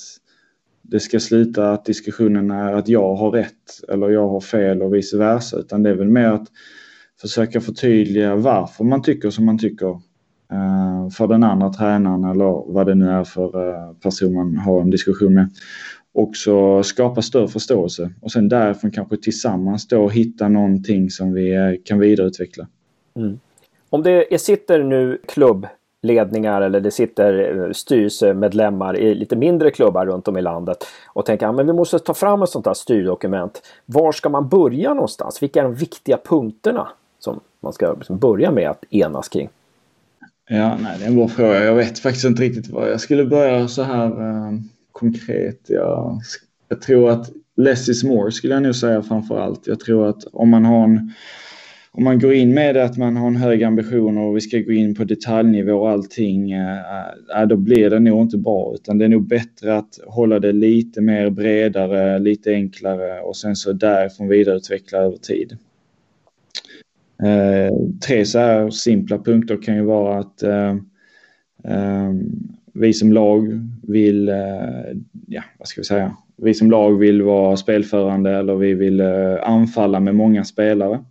det 0.82 1.00
ska 1.00 1.20
sluta 1.20 1.72
att 1.72 1.84
diskussionen 1.84 2.50
är 2.50 2.72
att 2.72 2.88
jag 2.88 3.14
har 3.14 3.30
rätt 3.30 3.88
eller 3.88 4.10
jag 4.10 4.28
har 4.28 4.40
fel 4.40 4.82
och 4.82 4.94
vice 4.94 5.18
versa. 5.18 5.56
Utan 5.56 5.82
det 5.82 5.90
är 5.90 5.94
väl 5.94 6.08
mer 6.08 6.28
att 6.28 6.48
försöka 7.20 7.60
förtydliga 7.60 8.36
varför 8.36 8.84
man 8.84 9.02
tycker 9.02 9.30
som 9.30 9.44
man 9.44 9.58
tycker 9.58 9.90
eh, 10.52 11.08
för 11.10 11.26
den 11.26 11.42
andra 11.42 11.68
tränaren 11.68 12.24
eller 12.24 12.72
vad 12.72 12.86
det 12.86 12.94
nu 12.94 13.10
är 13.10 13.24
för 13.24 13.68
eh, 13.68 13.92
person 13.92 14.34
man 14.34 14.56
har 14.56 14.80
en 14.80 14.90
diskussion 14.90 15.34
med. 15.34 15.50
Också 16.14 16.82
skapa 16.82 17.22
större 17.22 17.48
förståelse 17.48 18.10
och 18.20 18.32
sen 18.32 18.48
därifrån 18.48 18.90
kanske 18.90 19.16
tillsammans 19.16 19.88
då 19.88 20.08
hitta 20.08 20.48
någonting 20.48 21.10
som 21.10 21.32
vi 21.32 21.54
eh, 21.54 21.72
kan 21.84 21.98
vidareutveckla. 21.98 22.68
Mm. 23.16 23.38
Om 23.90 24.02
det 24.02 24.40
sitter 24.40 24.84
nu 24.84 25.20
klubb 25.28 25.66
ledningar 26.02 26.62
eller 26.62 26.80
det 26.80 26.90
sitter 26.90 27.58
eh, 27.58 27.72
styrelsemedlemmar 27.72 28.96
i 28.96 29.14
lite 29.14 29.36
mindre 29.36 29.70
klubbar 29.70 30.06
runt 30.06 30.28
om 30.28 30.36
i 30.36 30.42
landet 30.42 30.84
och 31.06 31.26
tänker 31.26 31.46
att 31.60 31.66
vi 31.66 31.72
måste 31.72 31.98
ta 31.98 32.14
fram 32.14 32.42
ett 32.42 32.48
sånt 32.48 32.66
här 32.66 32.74
styrdokument. 32.74 33.62
Var 33.86 34.12
ska 34.12 34.28
man 34.28 34.48
börja 34.48 34.94
någonstans? 34.94 35.42
Vilka 35.42 35.60
är 35.60 35.64
de 35.64 35.74
viktiga 35.74 36.18
punkterna 36.24 36.88
som 37.18 37.40
man 37.60 37.72
ska 37.72 37.92
liksom 37.92 38.18
börja 38.18 38.50
med 38.50 38.70
att 38.70 38.84
enas 38.90 39.28
kring? 39.28 39.48
Ja, 40.48 40.76
nej, 40.80 40.96
det 40.98 41.04
är 41.04 41.08
en 41.08 41.16
bra 41.16 41.28
fråga. 41.28 41.64
Jag 41.64 41.74
vet 41.74 41.98
faktiskt 41.98 42.24
inte 42.24 42.42
riktigt 42.42 42.68
vad 42.68 42.90
jag 42.90 43.00
skulle 43.00 43.24
börja 43.24 43.68
så 43.68 43.82
här 43.82 44.06
eh, 44.06 44.52
konkret. 44.92 45.60
Jag, 45.66 46.20
jag 46.68 46.82
tror 46.82 47.10
att 47.10 47.30
less 47.56 47.88
is 47.88 48.04
more 48.04 48.32
skulle 48.32 48.54
jag 48.54 48.62
nog 48.62 48.74
säga 48.74 49.02
framför 49.02 49.38
allt. 49.38 49.66
Jag 49.66 49.80
tror 49.80 50.08
att 50.08 50.24
om 50.32 50.48
man 50.48 50.64
har 50.64 50.84
en 50.84 51.12
om 51.94 52.04
man 52.04 52.18
går 52.18 52.32
in 52.32 52.54
med 52.54 52.76
att 52.76 52.96
man 52.96 53.16
har 53.16 53.26
en 53.26 53.36
hög 53.36 53.62
ambition 53.62 54.18
och 54.18 54.36
vi 54.36 54.40
ska 54.40 54.58
gå 54.58 54.72
in 54.72 54.94
på 54.94 55.04
detaljnivå 55.04 55.72
och 55.72 55.90
allting, 55.90 56.52
äh, 56.52 57.46
då 57.48 57.56
blir 57.56 57.90
det 57.90 58.00
nog 58.00 58.22
inte 58.22 58.38
bra. 58.38 58.72
Utan 58.74 58.98
det 58.98 59.04
är 59.04 59.08
nog 59.08 59.28
bättre 59.28 59.76
att 59.76 59.98
hålla 60.06 60.38
det 60.38 60.52
lite 60.52 61.00
mer 61.00 61.30
bredare, 61.30 62.18
lite 62.18 62.52
enklare 62.52 63.20
och 63.20 63.36
sen 63.36 63.56
så 63.56 63.72
därifrån 63.72 64.28
vidareutveckla 64.28 64.98
över 64.98 65.16
tid. 65.16 65.56
Eh, 67.22 67.76
tre 68.06 68.24
så 68.24 68.38
här 68.38 68.70
simpla 68.70 69.18
punkter 69.18 69.62
kan 69.62 69.76
ju 69.76 69.82
vara 69.82 70.18
att 70.18 70.42
eh, 70.42 70.76
eh, 71.64 72.12
vi 72.74 72.92
som 72.92 73.12
lag 73.12 73.68
vill, 73.82 74.28
eh, 74.28 74.34
ja 75.26 75.42
vad 75.58 75.68
ska 75.68 75.80
vi 75.80 75.84
säga, 75.84 76.16
vi 76.36 76.54
som 76.54 76.70
lag 76.70 76.98
vill 76.98 77.22
vara 77.22 77.56
spelförande 77.56 78.30
eller 78.30 78.54
vi 78.54 78.74
vill 78.74 79.00
eh, 79.00 79.36
anfalla 79.42 80.00
med 80.00 80.14
många 80.14 80.44
spelare. 80.44 81.04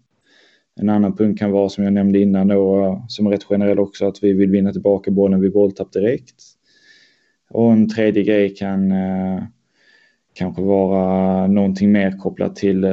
En 0.81 0.89
annan 0.89 1.15
punkt 1.15 1.39
kan 1.39 1.51
vara 1.51 1.69
som 1.69 1.83
jag 1.83 1.93
nämnde 1.93 2.19
innan 2.19 2.47
då, 2.47 3.01
som 3.07 3.27
är 3.27 3.31
rätt 3.31 3.43
generell 3.43 3.79
också, 3.79 4.07
att 4.07 4.23
vi 4.23 4.33
vill 4.33 4.49
vinna 4.49 4.71
tillbaka 4.71 5.11
bollen 5.11 5.41
vid 5.41 5.53
bolltapp 5.53 5.91
direkt. 5.91 6.35
Och 7.49 7.71
en 7.71 7.89
tredje 7.89 8.23
grej 8.23 8.55
kan 8.55 8.91
eh, 8.91 9.43
kanske 10.33 10.61
vara 10.61 11.47
någonting 11.47 11.91
mer 11.91 12.17
kopplat 12.17 12.55
till 12.55 12.83
eh, 12.83 12.91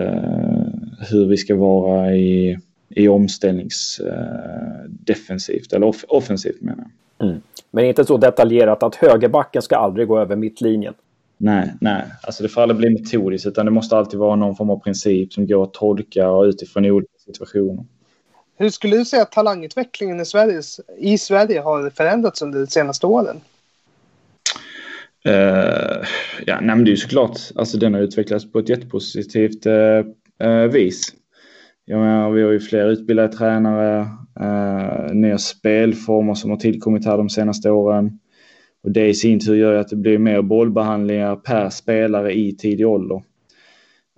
hur 1.10 1.26
vi 1.28 1.36
ska 1.36 1.56
vara 1.56 2.16
i, 2.16 2.58
i 2.88 3.08
omställningsdefensivt, 3.08 5.72
eh, 5.72 5.76
eller 5.76 5.86
off 5.86 6.04
offensivt 6.08 6.60
menar 6.60 6.86
jag. 7.18 7.28
Mm. 7.28 7.40
Men 7.70 7.84
inte 7.84 8.04
så 8.04 8.16
detaljerat 8.16 8.82
att 8.82 8.94
högerbacken 8.94 9.62
ska 9.62 9.76
aldrig 9.76 10.08
gå 10.08 10.18
över 10.18 10.36
mittlinjen. 10.36 10.94
Nej, 11.40 11.74
nej, 11.80 12.04
alltså 12.22 12.42
det 12.42 12.48
får 12.48 12.60
aldrig 12.62 12.78
bli 12.78 12.90
metodiskt 12.90 13.46
utan 13.46 13.66
det 13.66 13.72
måste 13.72 13.96
alltid 13.96 14.18
vara 14.18 14.36
någon 14.36 14.56
form 14.56 14.70
av 14.70 14.78
princip 14.80 15.32
som 15.32 15.46
går 15.46 15.64
att 15.64 15.74
tolka 15.74 16.30
utifrån 16.44 16.86
olika 16.86 17.18
situationer. 17.26 17.84
Hur 18.56 18.70
skulle 18.70 18.96
du 18.96 19.04
säga 19.04 19.22
att 19.22 19.32
talangutvecklingen 19.32 20.20
i 20.20 20.24
Sverige, 20.24 20.62
i 20.98 21.18
Sverige 21.18 21.60
har 21.60 21.90
förändrats 21.90 22.42
under 22.42 22.60
de 22.60 22.66
senaste 22.66 23.06
åren? 23.06 23.40
Uh, 25.28 26.04
ja, 26.46 26.60
nej, 26.60 26.76
men 26.76 26.84
det 26.84 26.88
är 26.88 26.92
ju 26.92 26.96
såklart, 26.96 27.38
alltså 27.54 27.78
den 27.78 27.94
har 27.94 28.00
utvecklats 28.00 28.52
på 28.52 28.58
ett 28.58 28.68
jättepositivt 28.68 29.66
uh, 29.66 30.04
uh, 30.48 30.64
vis. 30.64 31.12
Jag 31.84 32.00
menar, 32.00 32.30
vi 32.30 32.42
har 32.42 32.50
ju 32.50 32.60
fler 32.60 32.88
utbildade 32.88 33.32
tränare, 33.32 34.08
nya 35.12 35.38
spelformer 35.38 36.34
som 36.34 36.50
har 36.50 36.56
tillkommit 36.56 37.06
här 37.06 37.16
de 37.16 37.28
senaste 37.28 37.70
åren. 37.70 38.18
Och 38.82 38.90
det 38.90 39.06
i 39.06 39.14
sin 39.14 39.40
tur 39.40 39.54
gör 39.54 39.74
att 39.74 39.88
det 39.88 39.96
blir 39.96 40.18
mer 40.18 40.42
bollbehandlingar 40.42 41.36
per 41.36 41.70
spelare 41.70 42.32
i 42.32 42.56
tidig 42.56 42.86
ålder. 42.86 43.22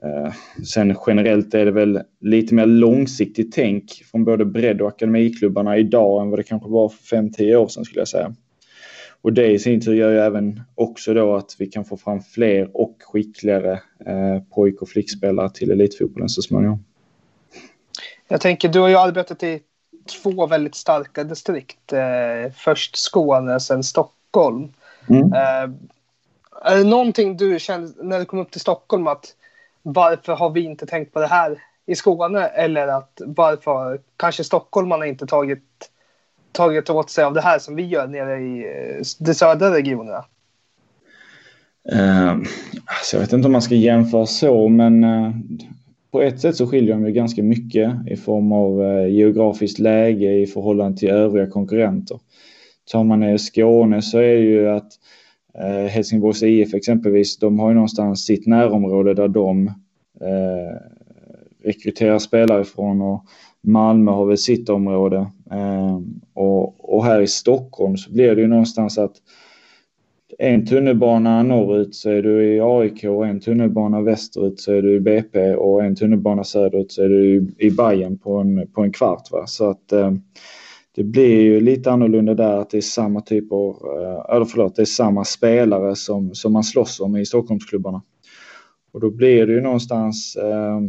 Eh, 0.03 0.33
sen 0.65 0.97
generellt 1.07 1.55
är 1.55 1.65
det 1.65 1.71
väl 1.71 2.01
lite 2.21 2.55
mer 2.55 2.67
långsiktigt 2.67 3.53
tänk 3.53 3.93
från 4.11 4.25
både 4.25 4.45
bredd 4.45 4.81
och 4.81 4.89
akademiklubbarna 4.89 5.77
idag 5.77 6.23
än 6.23 6.31
vad 6.31 6.39
det 6.39 6.43
kanske 6.43 6.69
var 6.69 6.89
för 6.89 7.17
5-10 7.17 7.57
år 7.57 7.69
sedan 7.69 7.85
skulle 7.85 8.01
jag 8.01 8.09
säga. 8.09 8.35
Och 9.23 9.33
det 9.33 9.47
i 9.47 9.59
sin 9.59 9.81
tur 9.81 9.95
gör 9.95 10.11
ju 10.11 10.19
även 10.19 10.61
också 10.75 11.15
då 11.15 11.35
att 11.35 11.57
vi 11.59 11.67
kan 11.67 11.85
få 11.85 11.97
fram 11.97 12.21
fler 12.21 12.71
och 12.75 12.97
skickligare 13.01 13.73
eh, 14.07 14.43
pojk 14.55 14.83
och 14.83 14.89
flickspelare 14.89 15.51
till 15.51 15.71
elitfotbollen 15.71 16.29
så 16.29 16.43
småningom. 16.43 16.85
Jag 18.29 18.41
tänker, 18.41 18.69
du 18.69 18.81
har 18.81 18.89
ju 18.89 18.97
arbetat 18.97 19.43
i 19.43 19.61
två 20.23 20.47
väldigt 20.47 20.75
starka 20.75 21.25
distrikt. 21.25 21.93
Eh, 21.93 22.53
först 22.55 22.97
Skåne, 22.97 23.61
sen 23.61 23.83
Stockholm. 23.83 24.20
Mm. 25.09 25.33
Eh, 25.33 25.71
är 26.63 26.77
det 26.77 26.85
någonting 26.85 27.37
du 27.37 27.59
kände 27.59 27.93
när 28.03 28.19
du 28.19 28.25
kom 28.25 28.39
upp 28.39 28.51
till 28.51 28.61
Stockholm 28.61 29.07
att 29.07 29.35
varför 29.83 30.33
har 30.33 30.51
vi 30.51 30.61
inte 30.61 30.87
tänkt 30.87 31.13
på 31.13 31.21
det 31.21 31.27
här 31.27 31.59
i 31.87 31.95
Skåne? 31.95 32.47
Eller 32.47 32.89
att 32.89 33.21
varför 33.27 34.01
kanske 34.17 34.45
stockholmarna 34.45 35.07
inte 35.07 35.27
tagit, 35.27 35.91
tagit 36.53 36.91
åt 36.91 37.11
sig 37.11 37.25
av 37.25 37.35
det 37.35 37.41
här 37.41 37.59
som 37.59 37.77
vi 37.77 37.87
gör 37.87 38.07
nere 38.07 38.41
i 38.41 38.59
eh, 38.59 39.03
de 39.19 39.35
södra 39.35 39.75
regionerna? 39.75 40.25
Uh, 41.93 42.31
alltså 42.85 43.17
jag 43.17 43.21
vet 43.21 43.33
inte 43.33 43.47
om 43.47 43.53
man 43.53 43.63
ska 43.63 43.75
jämföra 43.75 44.27
så, 44.27 44.69
men 44.69 45.05
uh, 45.05 45.35
på 46.11 46.23
ett 46.23 46.41
sätt 46.41 46.57
så 46.57 46.67
skiljer 46.67 46.95
de 46.95 47.07
ju 47.07 47.13
ganska 47.13 47.43
mycket 47.43 47.93
i 48.07 48.17
form 48.17 48.53
av 48.53 48.81
uh, 48.81 49.09
geografiskt 49.09 49.79
läge 49.79 50.33
i 50.33 50.47
förhållande 50.47 50.99
till 50.99 51.11
övriga 51.11 51.47
konkurrenter. 51.47 52.19
Tar 52.93 53.05
man 53.05 53.21
ner 53.21 53.37
Skåne 53.37 54.03
så 54.03 54.19
är 54.19 54.35
det 54.35 54.41
ju 54.41 54.69
att 54.69 54.93
Eh, 55.55 55.87
Helsingborgs 55.87 56.43
IF 56.43 56.75
exempelvis, 56.75 57.39
de 57.39 57.59
har 57.59 57.69
ju 57.69 57.75
någonstans 57.75 58.25
sitt 58.25 58.47
närområde 58.47 59.15
där 59.15 59.29
de 59.29 59.67
eh, 60.21 60.77
rekryterar 61.65 62.19
spelare 62.19 62.61
ifrån 62.61 63.03
och 63.03 63.25
Malmö 63.63 64.11
har 64.11 64.27
väl 64.27 64.39
sitt 64.39 64.69
område. 64.69 65.17
Eh, 65.51 65.99
och, 66.35 66.95
och, 66.95 67.05
här 67.05 67.21
i 67.21 67.27
Stockholm 67.27 67.97
så 67.97 68.13
blir 68.13 68.35
det 68.35 68.43
ju 68.43 68.49
någonstans 68.49 68.99
att 68.99 69.13
en 70.39 70.67
tunnelbana 70.67 71.43
norrut 71.43 71.95
så 71.95 72.11
är 72.11 72.23
du 72.23 72.55
i 72.55 72.61
AIK 72.61 73.05
och 73.05 73.27
en 73.27 73.41
tunnelbana 73.41 74.01
västerut 74.01 74.61
så 74.61 74.73
är 74.73 74.83
du 74.83 74.95
i 74.97 75.01
BP 75.01 75.55
och 75.55 75.85
en 75.85 75.97
tunnelbana 75.97 76.45
söderut 76.45 76.93
så 76.93 77.03
är 77.03 77.09
du 77.09 77.37
i, 77.37 77.67
i 77.67 77.71
Bayern 77.71 78.19
på 78.19 78.37
en, 78.37 78.69
på 78.75 78.83
en 78.83 78.93
kvart. 78.93 79.31
Va? 79.31 79.47
Så 79.47 79.71
att 79.71 79.93
eh, 79.93 80.13
det 80.95 81.05
blir 81.05 81.41
ju 81.41 81.61
lite 81.61 81.91
annorlunda 81.91 82.35
där 82.35 82.57
att 82.57 82.71
det 82.71 82.77
är 82.77 82.83
samma 82.83 83.21
typ 83.21 83.53
av, 83.53 83.71
eh, 83.71 84.37
eller 84.37 84.45
förlåt, 84.45 84.77
det 84.77 84.83
är 84.83 84.87
samma 84.87 85.25
spelare 85.25 85.97
som, 85.97 86.35
som 86.35 86.53
man 86.53 86.65
slåss 86.65 87.01
om 87.01 87.17
i 87.17 87.27
Stockholmsklubbarna. 87.27 88.03
Och 88.93 89.01
då 89.01 89.11
blir 89.11 89.47
det 89.47 89.53
ju 89.53 89.61
någonstans, 89.61 90.37
eh, 90.37 90.81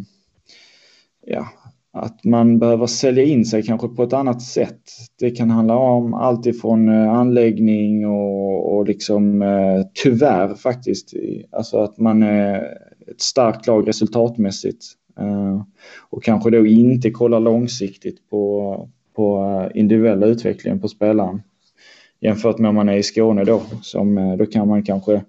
ja, 1.26 1.48
att 1.94 2.24
man 2.24 2.60
behöver 2.60 2.88
sälja 2.88 3.24
in 3.24 3.46
sig 3.46 3.64
kanske 3.64 3.88
på 3.88 4.04
ett 4.04 4.14
annat 4.14 4.42
sätt. 4.42 4.82
Det 5.20 5.32
kan 5.32 5.50
handla 5.50 5.76
om 5.76 6.14
allt 6.14 6.46
ifrån 6.46 6.90
eh, 6.90 7.14
anläggning 7.14 8.08
och, 8.08 8.76
och 8.76 8.88
liksom 8.88 9.42
eh, 9.42 9.82
tyvärr 10.04 10.56
faktiskt, 10.56 11.14
alltså 11.52 11.78
att 11.78 11.98
man 11.98 12.24
är 12.24 12.78
ett 13.08 13.22
starkt 13.22 13.68
lag 13.68 13.88
resultatmässigt. 13.88 14.86
Eh, 15.20 15.64
och 16.10 16.24
kanske 16.24 16.50
då 16.50 16.66
inte 16.66 17.12
kollar 17.12 17.40
långsiktigt 17.40 18.30
på, 18.30 18.90
på 19.16 19.38
eh, 19.74 19.80
individuella 19.80 20.26
utvecklingen 20.26 20.80
på 20.80 20.88
spelaren. 20.88 21.42
Jämfört 22.20 22.58
med 22.58 22.70
om 22.70 22.76
man 22.76 22.90
är 22.90 22.98
i 22.98 23.04
Skåne 23.04 23.44
då, 23.44 23.62
som, 23.82 24.18
eh, 24.18 24.38
då 24.38 24.46
kan 24.46 24.68
man 24.68 24.84
kanske 24.84 25.22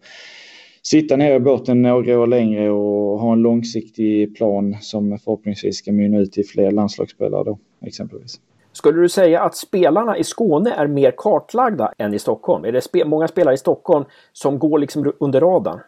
sitta 0.83 1.17
ner 1.17 1.35
i 1.35 1.41
båten 1.41 1.83
några 1.83 2.21
år 2.21 2.27
längre 2.27 2.71
och 2.71 3.21
ha 3.21 3.33
en 3.33 3.43
långsiktig 3.43 4.37
plan 4.37 4.77
som 4.81 5.19
förhoppningsvis 5.19 5.77
ska 5.77 5.93
mynna 5.93 6.19
ut 6.19 6.33
till 6.33 6.47
fler 6.47 6.71
landslagsspelare 6.71 7.45
då, 7.45 7.59
exempelvis. 7.87 8.41
Skulle 8.73 9.01
du 9.01 9.09
säga 9.09 9.41
att 9.41 9.57
spelarna 9.57 10.19
i 10.19 10.25
Skåne 10.25 10.73
är 10.73 10.87
mer 10.87 11.15
kartlagda 11.17 11.93
än 11.99 12.15
i 12.15 12.19
Stockholm? 12.19 12.65
Är 12.65 12.73
det 12.73 12.81
spe 12.81 13.05
många 13.05 13.29
spelare 13.29 13.55
i 13.55 13.59
Stockholm 13.59 14.05
som 14.33 14.59
går 14.59 14.79
liksom 14.79 15.13
under 15.21 15.41
radarn? 15.41 15.81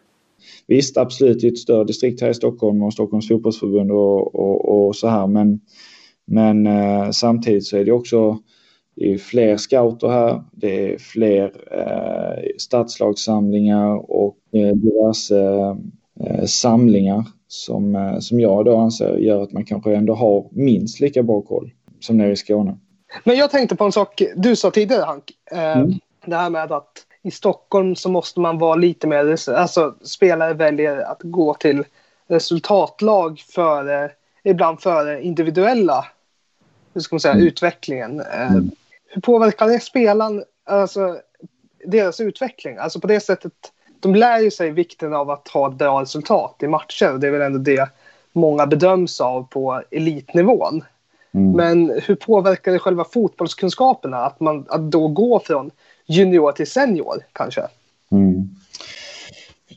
Visst, 0.66 0.96
absolut. 0.96 1.40
Det 1.40 1.46
är 1.46 1.52
ett 1.52 1.58
större 1.58 1.84
distrikt 1.84 2.20
här 2.20 2.30
i 2.30 2.34
Stockholm 2.34 2.82
och 2.82 2.92
Stockholms 2.92 3.28
fotbollsförbund 3.28 3.90
och, 3.90 4.34
och, 4.34 4.86
och 4.86 4.96
så 4.96 5.08
här. 5.08 5.26
Men 5.26 5.60
men 6.26 6.66
eh, 6.66 7.10
samtidigt 7.10 7.66
så 7.66 7.76
är 7.76 7.84
det 7.84 7.92
också 7.92 8.38
det 8.96 9.12
är 9.12 9.18
fler 9.18 9.56
scouter 9.56 10.08
här, 10.08 10.42
det 10.52 10.92
är 10.92 10.98
fler 10.98 11.52
eh, 11.70 12.44
stadslagssamlingar 12.58 14.10
och 14.10 14.38
eh, 14.52 14.74
diverse 14.74 15.38
eh, 16.20 16.44
samlingar 16.44 17.24
som, 17.48 17.94
eh, 17.94 18.18
som 18.18 18.40
jag 18.40 18.64
då 18.64 18.76
anser 18.76 19.16
gör 19.16 19.42
att 19.42 19.52
man 19.52 19.64
kanske 19.64 19.94
ändå 19.94 20.14
har 20.14 20.48
minst 20.52 21.00
lika 21.00 21.22
bra 21.22 21.40
koll 21.40 21.72
som 22.00 22.16
nere 22.16 22.32
i 22.32 22.36
Skåne. 22.36 22.78
Men 23.24 23.36
jag 23.36 23.50
tänkte 23.50 23.76
på 23.76 23.84
en 23.84 23.92
sak 23.92 24.22
du 24.36 24.56
sa 24.56 24.70
tidigare 24.70 25.02
Hank. 25.02 25.24
Eh, 25.50 25.76
mm. 25.76 25.92
Det 26.26 26.36
här 26.36 26.50
med 26.50 26.72
att 26.72 27.06
i 27.22 27.30
Stockholm 27.30 27.96
så 27.96 28.08
måste 28.08 28.40
man 28.40 28.58
vara 28.58 28.74
lite 28.74 29.06
mer, 29.06 29.50
alltså 29.50 29.94
spelare 30.02 30.54
väljer 30.54 30.96
att 30.96 31.20
gå 31.22 31.54
till 31.54 31.84
resultatlag 32.28 33.38
före, 33.38 34.10
ibland 34.44 34.80
före 34.80 35.22
individuella 35.22 36.04
hur 36.94 37.00
ska 37.00 37.14
man 37.14 37.20
säga, 37.20 37.34
mm. 37.34 37.46
utvecklingen. 37.46 38.20
Eh, 38.20 38.52
mm. 38.52 38.70
Hur 39.08 39.20
påverkar 39.20 39.68
det 39.68 39.80
spelaren, 39.80 40.44
alltså 40.64 41.16
deras 41.84 42.20
utveckling? 42.20 42.76
Alltså 42.76 43.00
på 43.00 43.06
det 43.06 43.20
sättet, 43.20 43.52
de 44.00 44.14
lär 44.14 44.40
ju 44.40 44.50
sig 44.50 44.70
vikten 44.70 45.14
av 45.14 45.30
att 45.30 45.48
ha 45.48 45.68
ett 45.70 45.78
bra 45.78 46.02
resultat 46.02 46.56
i 46.62 46.68
matcher 46.68 47.18
det 47.18 47.26
är 47.26 47.30
väl 47.30 47.40
ändå 47.40 47.58
det 47.58 47.88
många 48.32 48.66
bedöms 48.66 49.20
av 49.20 49.42
på 49.42 49.82
elitnivån. 49.90 50.84
Mm. 51.34 51.52
Men 51.52 52.00
hur 52.04 52.14
påverkar 52.14 52.72
det 52.72 52.78
själva 52.78 53.04
fotbollskunskaperna 53.04 54.16
att 54.16 54.40
man 54.40 54.66
att 54.68 54.90
då 54.90 55.08
gå 55.08 55.40
från 55.40 55.70
junior 56.06 56.52
till 56.52 56.66
senior 56.66 57.16
kanske? 57.32 57.62
Mm. 58.10 58.48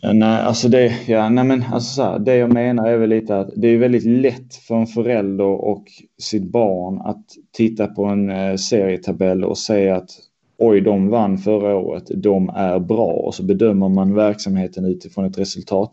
Nej, 0.04 0.42
alltså 0.42 0.70
det, 0.70 0.94
ja, 1.08 1.30
nej 1.30 1.44
men 1.44 1.64
alltså 1.64 1.94
så 1.94 2.04
här, 2.04 2.20
det 2.20 2.36
jag 2.36 2.54
menar 2.54 2.88
är 2.88 2.98
väl 2.98 3.10
lite 3.10 3.40
att 3.40 3.50
det 3.56 3.68
är 3.68 3.78
väldigt 3.78 4.06
lätt 4.06 4.56
för 4.56 4.76
en 4.76 4.88
förälder 4.88 5.46
och 5.46 5.86
sitt 6.22 6.52
barn 6.52 7.02
att 7.02 7.26
titta 7.52 7.88
på 7.88 8.06
en 8.06 8.30
eh, 8.30 8.56
serietabell 8.56 9.44
och 9.44 9.58
säga 9.58 9.96
att 9.96 10.10
oj, 10.58 10.82
de 10.82 11.10
vann 11.10 11.38
förra 11.38 11.76
året, 11.76 12.12
de 12.16 12.50
är 12.50 12.80
bra 12.80 13.12
och 13.12 13.36
så 13.36 13.44
bedömer 13.44 13.90
man 13.90 14.14
verksamheten 14.14 14.86
utifrån 14.86 15.26
ett 15.26 15.38
resultat. 15.38 15.92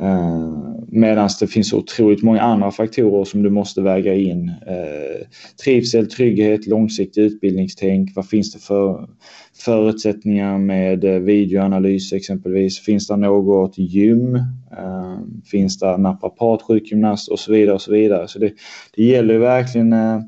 Eh, 0.00 0.74
Medan 0.88 1.28
det 1.40 1.46
finns 1.46 1.72
otroligt 1.72 2.22
många 2.22 2.40
andra 2.40 2.70
faktorer 2.70 3.24
som 3.24 3.42
du 3.42 3.50
måste 3.50 3.82
väga 3.82 4.14
in. 4.14 4.48
Eh, 4.48 5.26
trivsel, 5.64 6.06
trygghet, 6.06 6.66
långsiktig 6.66 7.22
utbildningstänk. 7.22 8.10
Vad 8.16 8.28
finns 8.28 8.52
det 8.52 8.58
för 8.58 9.08
förutsättningar 9.56 10.58
med 10.58 11.04
eh, 11.04 11.20
videoanalys 11.20 12.12
exempelvis? 12.12 12.80
Finns 12.80 13.08
det 13.08 13.16
något 13.16 13.78
gym? 13.78 14.34
Eh, 14.78 15.18
finns 15.50 15.78
det 15.78 15.96
naprapat, 15.96 16.62
sjukgymnast 16.62 17.28
och 17.28 17.38
så 17.38 17.52
vidare 17.52 17.74
och 17.74 17.82
så 17.82 17.92
vidare. 17.92 18.28
Så 18.28 18.38
det, 18.38 18.52
det 18.96 19.04
gäller 19.04 19.38
verkligen 19.38 19.92
eh, 19.92 20.20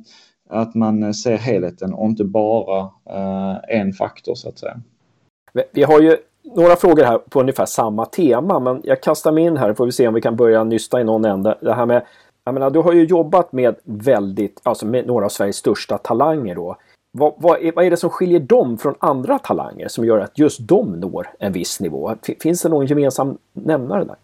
att 0.48 0.74
man 0.74 1.14
ser 1.14 1.36
helheten 1.36 1.94
och 1.94 2.06
inte 2.06 2.24
bara 2.24 2.90
en 3.68 3.92
faktor 3.92 4.34
så 4.34 4.48
att 4.48 4.58
säga. 4.58 4.80
Vi 5.72 5.82
har 5.82 6.00
ju 6.00 6.16
några 6.54 6.76
frågor 6.76 7.04
här 7.04 7.18
på 7.18 7.40
ungefär 7.40 7.66
samma 7.66 8.04
tema, 8.04 8.60
men 8.60 8.80
jag 8.84 9.02
kastar 9.02 9.32
mig 9.32 9.44
in 9.44 9.56
här 9.56 9.74
får 9.74 9.86
vi 9.86 9.92
se 9.92 10.08
om 10.08 10.14
vi 10.14 10.20
kan 10.20 10.36
börja 10.36 10.64
nysta 10.64 11.00
i 11.00 11.04
någon 11.04 11.24
ände. 11.24 11.58
Det 11.60 11.74
här 11.74 11.86
med, 11.86 12.06
jag 12.44 12.54
menar, 12.54 12.70
du 12.70 12.78
har 12.78 12.92
ju 12.92 13.04
jobbat 13.04 13.52
med 13.52 13.76
väldigt, 13.84 14.60
alltså 14.62 14.86
med 14.86 15.06
några 15.06 15.24
av 15.24 15.28
Sveriges 15.28 15.56
största 15.56 15.98
talanger 15.98 16.54
då. 16.54 16.76
Vad, 17.18 17.34
vad, 17.36 17.62
är, 17.62 17.72
vad 17.72 17.84
är 17.84 17.90
det 17.90 17.96
som 17.96 18.10
skiljer 18.10 18.40
dem 18.40 18.78
från 18.78 18.94
andra 18.98 19.38
talanger 19.38 19.88
som 19.88 20.04
gör 20.04 20.18
att 20.18 20.38
just 20.38 20.68
de 20.68 21.00
når 21.00 21.26
en 21.38 21.52
viss 21.52 21.80
nivå? 21.80 22.14
Finns 22.42 22.62
det 22.62 22.68
någon 22.68 22.86
gemensam 22.86 23.38
nämnare 23.52 24.04
där? 24.04 24.16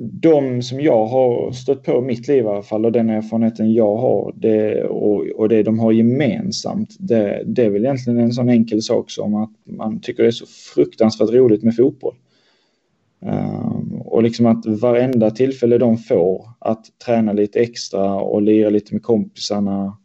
de 0.00 0.62
som 0.62 0.80
jag 0.80 1.06
har 1.06 1.52
stött 1.52 1.82
på 1.82 1.98
i 1.98 2.00
mitt 2.00 2.28
liv 2.28 2.44
i 2.44 2.48
alla 2.48 2.62
fall 2.62 2.84
och 2.84 2.92
den 2.92 3.10
erfarenheten 3.10 3.72
jag 3.72 3.96
har 3.96 4.32
det, 4.36 4.84
och, 4.84 5.26
och 5.26 5.48
det 5.48 5.62
de 5.62 5.78
har 5.78 5.92
gemensamt 5.92 6.96
det, 6.98 7.42
det 7.46 7.64
är 7.64 7.70
väl 7.70 7.84
egentligen 7.84 8.18
en 8.18 8.32
sån 8.32 8.48
enkel 8.48 8.82
sak 8.82 9.10
som 9.10 9.34
att 9.34 9.50
man 9.64 10.00
tycker 10.00 10.22
det 10.22 10.28
är 10.28 10.30
så 10.30 10.46
fruktansvärt 10.74 11.30
roligt 11.30 11.62
med 11.62 11.76
fotboll. 11.76 12.14
Um, 13.20 14.02
och 14.04 14.22
liksom 14.22 14.46
att 14.46 14.66
varenda 14.66 15.30
tillfälle 15.30 15.78
de 15.78 15.98
får 15.98 16.48
att 16.58 16.86
träna 17.04 17.32
lite 17.32 17.60
extra 17.60 18.14
och 18.14 18.42
lira 18.42 18.70
lite 18.70 18.94
med 18.94 19.02
kompisarna 19.02 19.96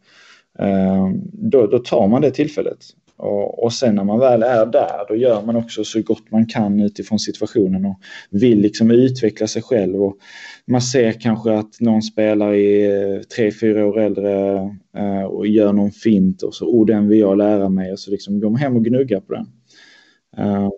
Ehm, 0.59 1.21
då, 1.33 1.67
då 1.67 1.79
tar 1.79 2.07
man 2.07 2.21
det 2.21 2.31
tillfället. 2.31 2.77
Och, 3.17 3.63
och 3.63 3.73
sen 3.73 3.95
när 3.95 4.03
man 4.03 4.19
väl 4.19 4.43
är 4.43 4.65
där, 4.65 5.05
då 5.07 5.15
gör 5.15 5.41
man 5.41 5.55
också 5.55 5.83
så 5.83 6.01
gott 6.01 6.31
man 6.31 6.45
kan 6.45 6.79
utifrån 6.79 7.19
situationen 7.19 7.85
och 7.85 7.99
vill 8.29 8.59
liksom 8.59 8.91
utveckla 8.91 9.47
sig 9.47 9.61
själv. 9.61 10.03
Och 10.03 10.17
man 10.65 10.81
ser 10.81 11.11
kanske 11.11 11.53
att 11.53 11.79
någon 11.79 12.01
spelar 12.01 12.53
i 12.53 12.85
eh, 12.85 13.21
tre, 13.21 13.51
fyra 13.51 13.85
år 13.87 13.99
äldre 13.99 14.55
eh, 14.97 15.23
och 15.23 15.47
gör 15.47 15.73
någon 15.73 15.91
fint 15.91 16.41
och 16.41 16.55
så, 16.55 16.65
oh 16.65 16.85
den 16.85 17.07
vill 17.07 17.19
jag 17.19 17.37
lära 17.37 17.69
mig. 17.69 17.91
Och 17.91 17.99
så 17.99 18.11
liksom 18.11 18.39
går 18.39 18.49
man 18.49 18.59
hem 18.59 18.75
och 18.75 18.85
gnuggar 18.85 19.19
på 19.19 19.33
den. 19.33 19.47
Ehm, 20.37 20.71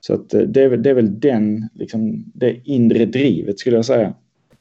så 0.00 0.14
att 0.14 0.34
eh, 0.34 0.40
det, 0.40 0.62
är, 0.62 0.76
det 0.76 0.90
är 0.90 0.94
väl 0.94 1.20
den, 1.20 1.68
liksom, 1.74 2.32
det 2.34 2.60
inre 2.64 3.06
drivet 3.06 3.58
skulle 3.58 3.76
jag 3.76 3.84
säga 3.84 4.14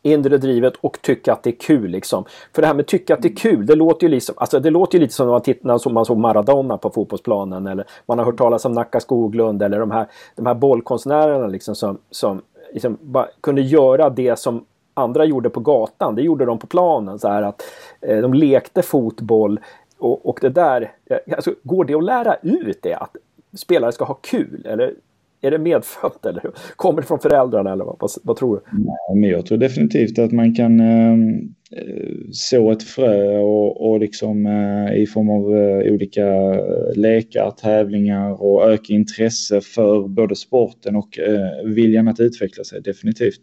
inre 0.08 0.38
drivet 0.38 0.74
och 0.82 1.02
tycka 1.02 1.34
att 1.34 1.44
det 1.44 1.50
är 1.50 1.60
kul. 1.60 1.92
Liksom. 1.92 2.26
För 2.54 2.62
det 2.62 2.68
här 2.68 2.76
med 2.76 2.88
tycka 2.88 3.14
att 3.14 3.22
det 3.22 3.28
är 3.28 3.36
kul, 3.36 3.66
det 3.66 3.76
låter 3.76 4.08
ju, 4.08 4.12
liksom, 4.12 4.36
alltså, 4.38 4.60
det 4.60 4.70
låter 4.70 4.98
ju 4.98 5.02
lite 5.02 5.14
som 5.14 5.28
när 5.28 5.32
man, 5.32 5.42
tittar, 5.42 5.68
när 5.68 5.90
man 5.90 6.06
såg 6.06 6.18
Maradona 6.18 6.78
på 6.78 6.90
fotbollsplanen 6.90 7.68
eller 7.68 7.86
man 8.06 8.18
har 8.18 8.26
hört 8.26 8.38
talas 8.38 8.66
om 8.66 8.72
Nacka 8.72 9.00
Skoglund 9.00 9.64
eller 9.64 9.80
de 9.80 9.92
här, 9.92 10.08
de 10.36 10.46
här 10.46 10.56
bollkonstnärerna 10.56 11.48
liksom, 11.48 11.76
som, 11.76 11.98
som 12.12 12.42
liksom 12.74 12.98
kunde 13.42 13.62
göra 13.62 14.10
det 14.10 14.40
som 14.40 14.66
andra 14.94 15.26
gjorde 15.26 15.50
på 15.50 15.60
gatan. 15.60 16.16
Det 16.16 16.22
gjorde 16.22 16.46
de 16.46 16.60
på 16.60 16.68
planen. 16.68 17.20
Så 17.20 17.28
här 17.28 17.44
att 17.44 17.64
eh, 18.02 18.18
De 18.18 18.34
lekte 18.34 18.82
fotboll 18.82 19.60
och, 20.00 20.30
och 20.30 20.40
det 20.42 20.50
där, 20.50 20.92
alltså, 21.36 21.54
går 21.64 21.86
det 21.86 21.96
att 21.96 22.04
lära 22.04 22.36
ut 22.42 22.80
det? 22.82 22.94
Att 22.94 23.16
spelare 23.58 23.92
ska 23.92 24.06
ha 24.06 24.14
kul? 24.14 24.66
Eller 24.66 24.94
är 25.42 25.52
det 25.52 25.58
medfött 25.58 26.26
eller 26.26 26.52
kommer 26.76 27.02
det 27.02 27.08
från 27.08 27.20
föräldrarna 27.20 27.74
eller 27.74 27.86
vad, 27.86 28.12
vad, 28.24 28.38
tror 28.38 28.56
du? 28.56 28.62
Nej, 28.72 29.22
men 29.22 29.30
jag 29.30 29.46
tror 29.46 29.58
definitivt 29.58 30.20
att 30.20 30.32
man 30.32 30.56
kan 30.56 30.80
ehm, 30.80 31.40
eh, 31.72 32.16
så 32.32 32.72
ett 32.72 32.84
frö 32.84 33.38
och, 33.38 33.90
och 33.90 34.00
liksom 34.00 34.46
eh, 34.46 35.02
i 35.02 35.06
form 35.08 35.30
av 35.30 35.58
eh, 35.58 35.94
olika 35.94 36.28
eh, 36.28 36.96
lekar, 36.96 37.52
tävlingar 37.52 38.42
och 38.42 38.72
öka 38.72 38.94
intresse 38.94 39.62
för 39.62 40.08
både 40.08 40.36
sporten 40.36 40.96
och 40.96 41.20
eh, 41.20 41.66
viljan 41.66 42.08
att 42.08 42.20
utveckla 42.20 42.64
sig 42.64 42.82
definitivt. 42.82 43.42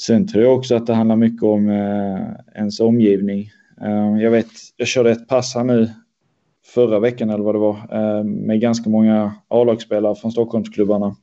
Sen 0.00 0.26
tror 0.26 0.44
jag 0.44 0.56
också 0.56 0.74
att 0.74 0.86
det 0.86 0.94
handlar 0.94 1.16
mycket 1.16 1.42
om 1.42 1.68
eh, 1.68 2.60
ens 2.60 2.80
omgivning. 2.80 3.50
Ehm, 3.80 4.20
jag 4.20 4.30
vet, 4.30 4.50
jag 4.76 4.88
körde 4.88 5.10
ett 5.10 5.28
pass 5.28 5.54
här 5.54 5.64
nu 5.64 5.88
förra 6.76 6.98
veckan 6.98 7.30
eller 7.30 7.44
vad 7.44 7.54
det 7.54 7.58
var 7.58 7.76
eh, 7.92 8.24
med 8.24 8.60
ganska 8.60 8.90
många 8.90 9.34
A-lagsspelare 9.48 10.14
från 10.14 10.32
Stockholmsklubbarna. 10.32 11.16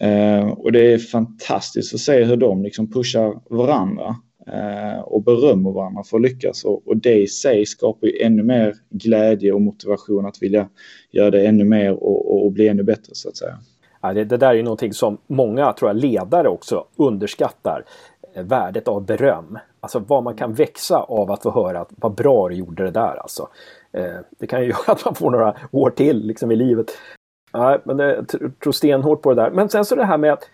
Eh, 0.00 0.48
och 0.48 0.72
det 0.72 0.92
är 0.92 0.98
fantastiskt 0.98 1.94
att 1.94 2.00
se 2.00 2.24
hur 2.24 2.36
de 2.36 2.62
liksom 2.62 2.90
pushar 2.90 3.40
varandra 3.50 4.16
eh, 4.46 5.00
och 5.00 5.22
berömmer 5.22 5.70
varandra 5.70 6.02
för 6.02 6.16
att 6.16 6.22
lyckas. 6.22 6.64
Och 6.64 6.96
det 6.96 7.22
i 7.22 7.26
sig 7.26 7.66
skapar 7.66 8.06
ju 8.06 8.22
ännu 8.22 8.42
mer 8.42 8.74
glädje 8.90 9.52
och 9.52 9.60
motivation 9.60 10.26
att 10.26 10.42
vilja 10.42 10.68
göra 11.12 11.30
det 11.30 11.46
ännu 11.46 11.64
mer 11.64 11.92
och, 11.92 12.44
och 12.44 12.52
bli 12.52 12.68
ännu 12.68 12.82
bättre 12.82 13.10
så 13.12 13.28
att 13.28 13.36
säga. 13.36 13.58
Ja, 14.02 14.12
det, 14.12 14.24
det 14.24 14.36
där 14.36 14.50
är 14.50 14.54
ju 14.54 14.62
någonting 14.62 14.92
som 14.92 15.18
många 15.26 15.72
tror 15.72 15.90
jag 15.90 15.96
ledare 15.96 16.48
också 16.48 16.84
underskattar. 16.96 17.84
Eh, 18.36 18.42
värdet 18.42 18.88
av 18.88 19.06
beröm. 19.06 19.58
Alltså 19.80 19.98
vad 19.98 20.22
man 20.22 20.34
kan 20.34 20.54
växa 20.54 20.98
av 20.98 21.30
att 21.30 21.42
få 21.42 21.50
höra 21.50 21.80
att 21.80 21.90
vad 21.96 22.14
bra 22.14 22.48
du 22.48 22.54
gjorde 22.54 22.84
det 22.84 22.90
där 22.90 23.16
alltså. 23.22 23.48
Eh, 23.96 24.20
det 24.30 24.46
kan 24.46 24.60
ju 24.62 24.66
göra 24.68 24.92
att 24.92 25.04
man 25.04 25.14
får 25.14 25.30
några 25.30 25.54
år 25.70 25.90
till 25.90 26.26
liksom, 26.26 26.50
i 26.50 26.56
livet. 26.56 26.86
Nej, 27.52 27.78
men 27.84 28.00
eh, 28.00 28.06
jag 28.06 28.28
tror 28.62 28.72
stenhårt 28.72 29.22
på 29.22 29.34
det 29.34 29.42
där. 29.42 29.50
Men 29.50 29.68
sen 29.68 29.84
så 29.84 29.94
det 29.94 30.04
här 30.04 30.18
med 30.18 30.32
att 30.32 30.50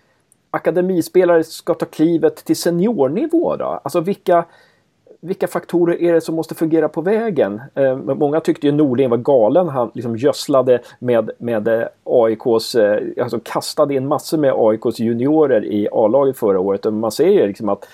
akademispelare 0.50 1.44
ska 1.44 1.74
ta 1.74 1.87
klivet 1.87 2.37
till 2.37 2.57
seniornivå 2.57 3.57
då? 3.57 3.64
Alltså 3.64 4.00
vilka, 4.00 4.44
vilka 5.20 5.46
faktorer 5.46 6.02
är 6.02 6.12
det 6.12 6.20
som 6.20 6.35
måste 6.35 6.55
fungera 6.55 6.88
på 6.88 7.00
vägen? 7.00 7.61
Eh, 7.74 7.96
många 7.96 8.40
tyckte 8.40 8.66
ju 8.66 8.72
Norling 8.72 9.11
var 9.11 9.16
galen. 9.16 9.68
Han 9.68 9.90
liksom 9.94 10.16
gödslade 10.16 10.81
med, 10.98 11.31
med 11.38 11.68
eh, 11.68 11.87
AIKs, 12.05 12.74
eh, 12.74 13.02
alltså 13.22 13.40
kastade 13.44 13.94
in 13.94 14.09
massor 14.09 14.38
med 14.38 14.52
AIKs 14.57 15.00
juniorer 15.00 15.64
i 15.64 15.88
A-laget 15.92 16.38
förra 16.38 16.61
året. 16.61 16.87
Och 16.87 16.92
man 16.92 17.12
ser 17.12 17.28
ju 17.28 17.46
liksom 17.46 17.68
att 17.68 17.88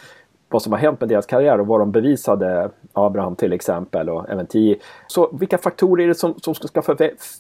vad 0.49 0.63
som 0.63 0.73
har 0.73 0.79
hänt 0.79 1.01
med 1.01 1.09
deras 1.09 1.27
karriär 1.27 1.61
och 1.61 1.67
vad 1.67 1.81
de 1.81 1.93
bevisade, 1.93 2.71
Abraham 2.93 3.37
till 3.37 3.53
exempel 3.53 4.09
och 4.09 4.31
även 4.31 4.47
Tio. 4.47 4.77
Så 5.07 5.37
vilka 5.41 5.59
faktorer 5.59 6.05
är 6.05 6.09
det 6.09 6.15
som, 6.15 6.35
som 6.41 6.55
ska 6.55 6.83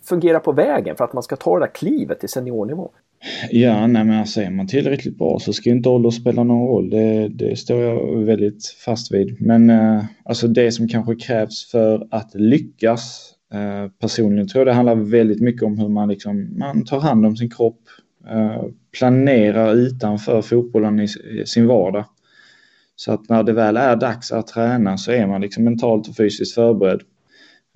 fungera 0.08 0.40
på 0.40 0.52
vägen 0.52 0.96
för 0.96 1.04
att 1.04 1.12
man 1.12 1.22
ska 1.22 1.36
ta 1.36 1.58
det 1.58 1.66
där 1.66 1.74
klivet 1.74 2.20
till 2.20 2.28
seniornivå? 2.28 2.90
Ja, 3.50 3.86
nej 3.86 4.04
men 4.04 4.18
alltså 4.18 4.40
är 4.40 4.50
man 4.50 4.66
tillräckligt 4.66 5.18
bra 5.18 5.38
så 5.38 5.52
ska 5.52 5.70
inte 5.70 5.88
ålder 5.88 6.10
spela 6.10 6.44
någon 6.44 6.68
roll. 6.68 6.90
Det, 6.90 7.28
det 7.28 7.58
står 7.58 7.80
jag 7.80 8.24
väldigt 8.24 8.66
fast 8.84 9.12
vid. 9.12 9.36
Men 9.40 9.70
eh, 9.70 10.04
alltså 10.24 10.48
det 10.48 10.72
som 10.72 10.88
kanske 10.88 11.14
krävs 11.14 11.70
för 11.70 12.08
att 12.10 12.34
lyckas 12.34 13.34
eh, 13.52 13.90
personligen 14.00 14.48
tror 14.48 14.60
jag 14.60 14.66
det 14.66 14.72
handlar 14.72 14.94
väldigt 14.94 15.40
mycket 15.40 15.62
om 15.62 15.78
hur 15.78 15.88
man 15.88 16.08
liksom, 16.08 16.58
man 16.58 16.84
tar 16.84 17.00
hand 17.00 17.26
om 17.26 17.36
sin 17.36 17.50
kropp, 17.50 17.80
eh, 18.30 18.62
planerar 18.98 19.74
utanför 19.74 20.42
fotbollen 20.42 21.00
i, 21.00 21.04
i 21.04 21.46
sin 21.46 21.66
vardag. 21.66 22.04
Så 23.00 23.12
att 23.12 23.28
när 23.28 23.42
det 23.42 23.52
väl 23.52 23.76
är 23.76 23.96
dags 23.96 24.32
att 24.32 24.46
träna 24.46 24.96
så 24.96 25.12
är 25.12 25.26
man 25.26 25.40
liksom 25.40 25.64
mentalt 25.64 26.08
och 26.08 26.16
fysiskt 26.16 26.54
förberedd 26.54 27.00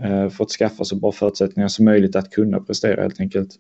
eh, 0.02 0.28
för 0.28 0.44
att 0.44 0.50
skaffa 0.50 0.85
så 0.85 0.96
bra 0.96 1.12
förutsättningar 1.12 1.68
som 1.68 1.85
möjligt 1.85 2.16
att 2.16 2.30
kunna 2.30 2.61
prestera 2.61 3.02
helt 3.02 3.20
enkelt. 3.20 3.50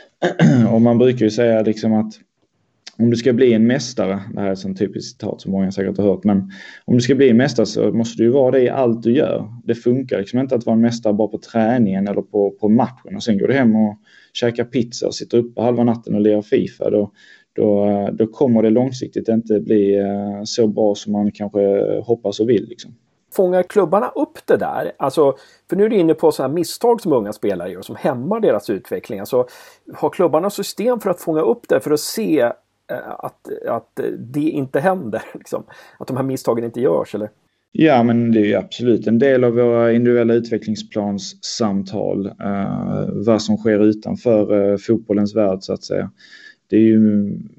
Och 0.72 0.82
man 0.82 0.98
brukar 0.98 1.24
ju 1.24 1.30
säga 1.30 1.62
liksom 1.62 1.94
att 1.94 2.12
om 2.98 3.10
du 3.10 3.16
ska 3.16 3.32
bli 3.32 3.52
en 3.52 3.66
mästare, 3.66 4.20
det 4.34 4.40
här 4.40 4.48
är 4.48 4.52
ett 4.52 4.58
sånt 4.58 4.78
typiskt 4.78 5.10
citat 5.10 5.40
som 5.40 5.52
många 5.52 5.72
säkert 5.72 5.96
har 5.96 6.04
hört, 6.04 6.24
men 6.24 6.52
om 6.84 6.94
du 6.94 7.00
ska 7.00 7.14
bli 7.14 7.30
en 7.30 7.36
mästare 7.36 7.66
så 7.66 7.92
måste 7.92 8.22
du 8.22 8.24
ju 8.24 8.30
vara 8.30 8.50
det 8.50 8.60
i 8.60 8.68
allt 8.68 9.02
du 9.02 9.12
gör. 9.12 9.52
Det 9.64 9.74
funkar 9.74 10.18
liksom 10.18 10.38
inte 10.38 10.54
att 10.54 10.66
vara 10.66 10.76
en 10.76 10.82
mästare 10.82 11.12
bara 11.12 11.28
på 11.28 11.38
träningen 11.38 12.08
eller 12.08 12.22
på, 12.22 12.50
på 12.50 12.68
matchen 12.68 13.16
och 13.16 13.22
sen 13.22 13.38
går 13.38 13.48
du 13.48 13.54
hem 13.54 13.76
och 13.76 13.98
käkar 14.32 14.64
pizza 14.64 15.06
och 15.06 15.14
sitter 15.14 15.38
uppe 15.38 15.60
halva 15.60 15.84
natten 15.84 16.14
och 16.14 16.20
lirar 16.20 16.42
Fifa. 16.42 16.90
Då, 16.90 17.12
då, 17.58 18.08
då 18.12 18.26
kommer 18.26 18.62
det 18.62 18.70
långsiktigt 18.70 19.28
inte 19.28 19.60
bli 19.60 19.98
eh, 19.98 20.42
så 20.44 20.66
bra 20.66 20.94
som 20.94 21.12
man 21.12 21.30
kanske 21.30 21.60
hoppas 22.00 22.40
och 22.40 22.48
vill. 22.48 22.66
Liksom. 22.68 22.94
Fångar 23.32 23.62
klubbarna 23.62 24.08
upp 24.08 24.38
det 24.46 24.56
där? 24.56 24.92
Alltså, 24.96 25.36
för 25.68 25.76
nu 25.76 25.84
är 25.84 25.88
du 25.88 25.96
inne 25.96 26.14
på 26.14 26.32
sådana 26.32 26.54
misstag 26.54 27.00
som 27.00 27.12
unga 27.12 27.32
spelare 27.32 27.70
gör 27.70 27.82
som 27.82 27.96
hämmar 27.96 28.40
deras 28.40 28.70
utveckling. 28.70 29.20
Alltså, 29.20 29.46
har 29.94 30.10
klubbarna 30.10 30.50
system 30.50 31.00
för 31.00 31.10
att 31.10 31.20
fånga 31.20 31.40
upp 31.40 31.68
det 31.68 31.80
för 31.80 31.90
att 31.90 32.00
se 32.00 32.40
eh, 32.40 33.10
att, 33.18 33.48
att 33.68 34.00
det 34.18 34.40
inte 34.40 34.80
händer? 34.80 35.22
Liksom? 35.34 35.64
Att 35.98 36.06
de 36.06 36.16
här 36.16 36.24
misstagen 36.24 36.64
inte 36.64 36.80
görs? 36.80 37.14
Eller? 37.14 37.30
Ja, 37.72 38.02
men 38.02 38.32
det 38.32 38.52
är 38.52 38.58
absolut 38.58 39.06
en 39.06 39.18
del 39.18 39.44
av 39.44 39.52
våra 39.52 39.92
individuella 39.92 40.34
utvecklingsplanssamtal. 40.34 42.26
Uh, 42.26 43.08
vad 43.26 43.42
som 43.42 43.56
sker 43.56 43.80
utanför 43.80 44.54
uh, 44.54 44.76
fotbollens 44.76 45.36
värld 45.36 45.58
så 45.60 45.72
att 45.72 45.84
säga. 45.84 46.10
Det 46.70 46.76
är 46.76 46.80
ju 46.80 46.98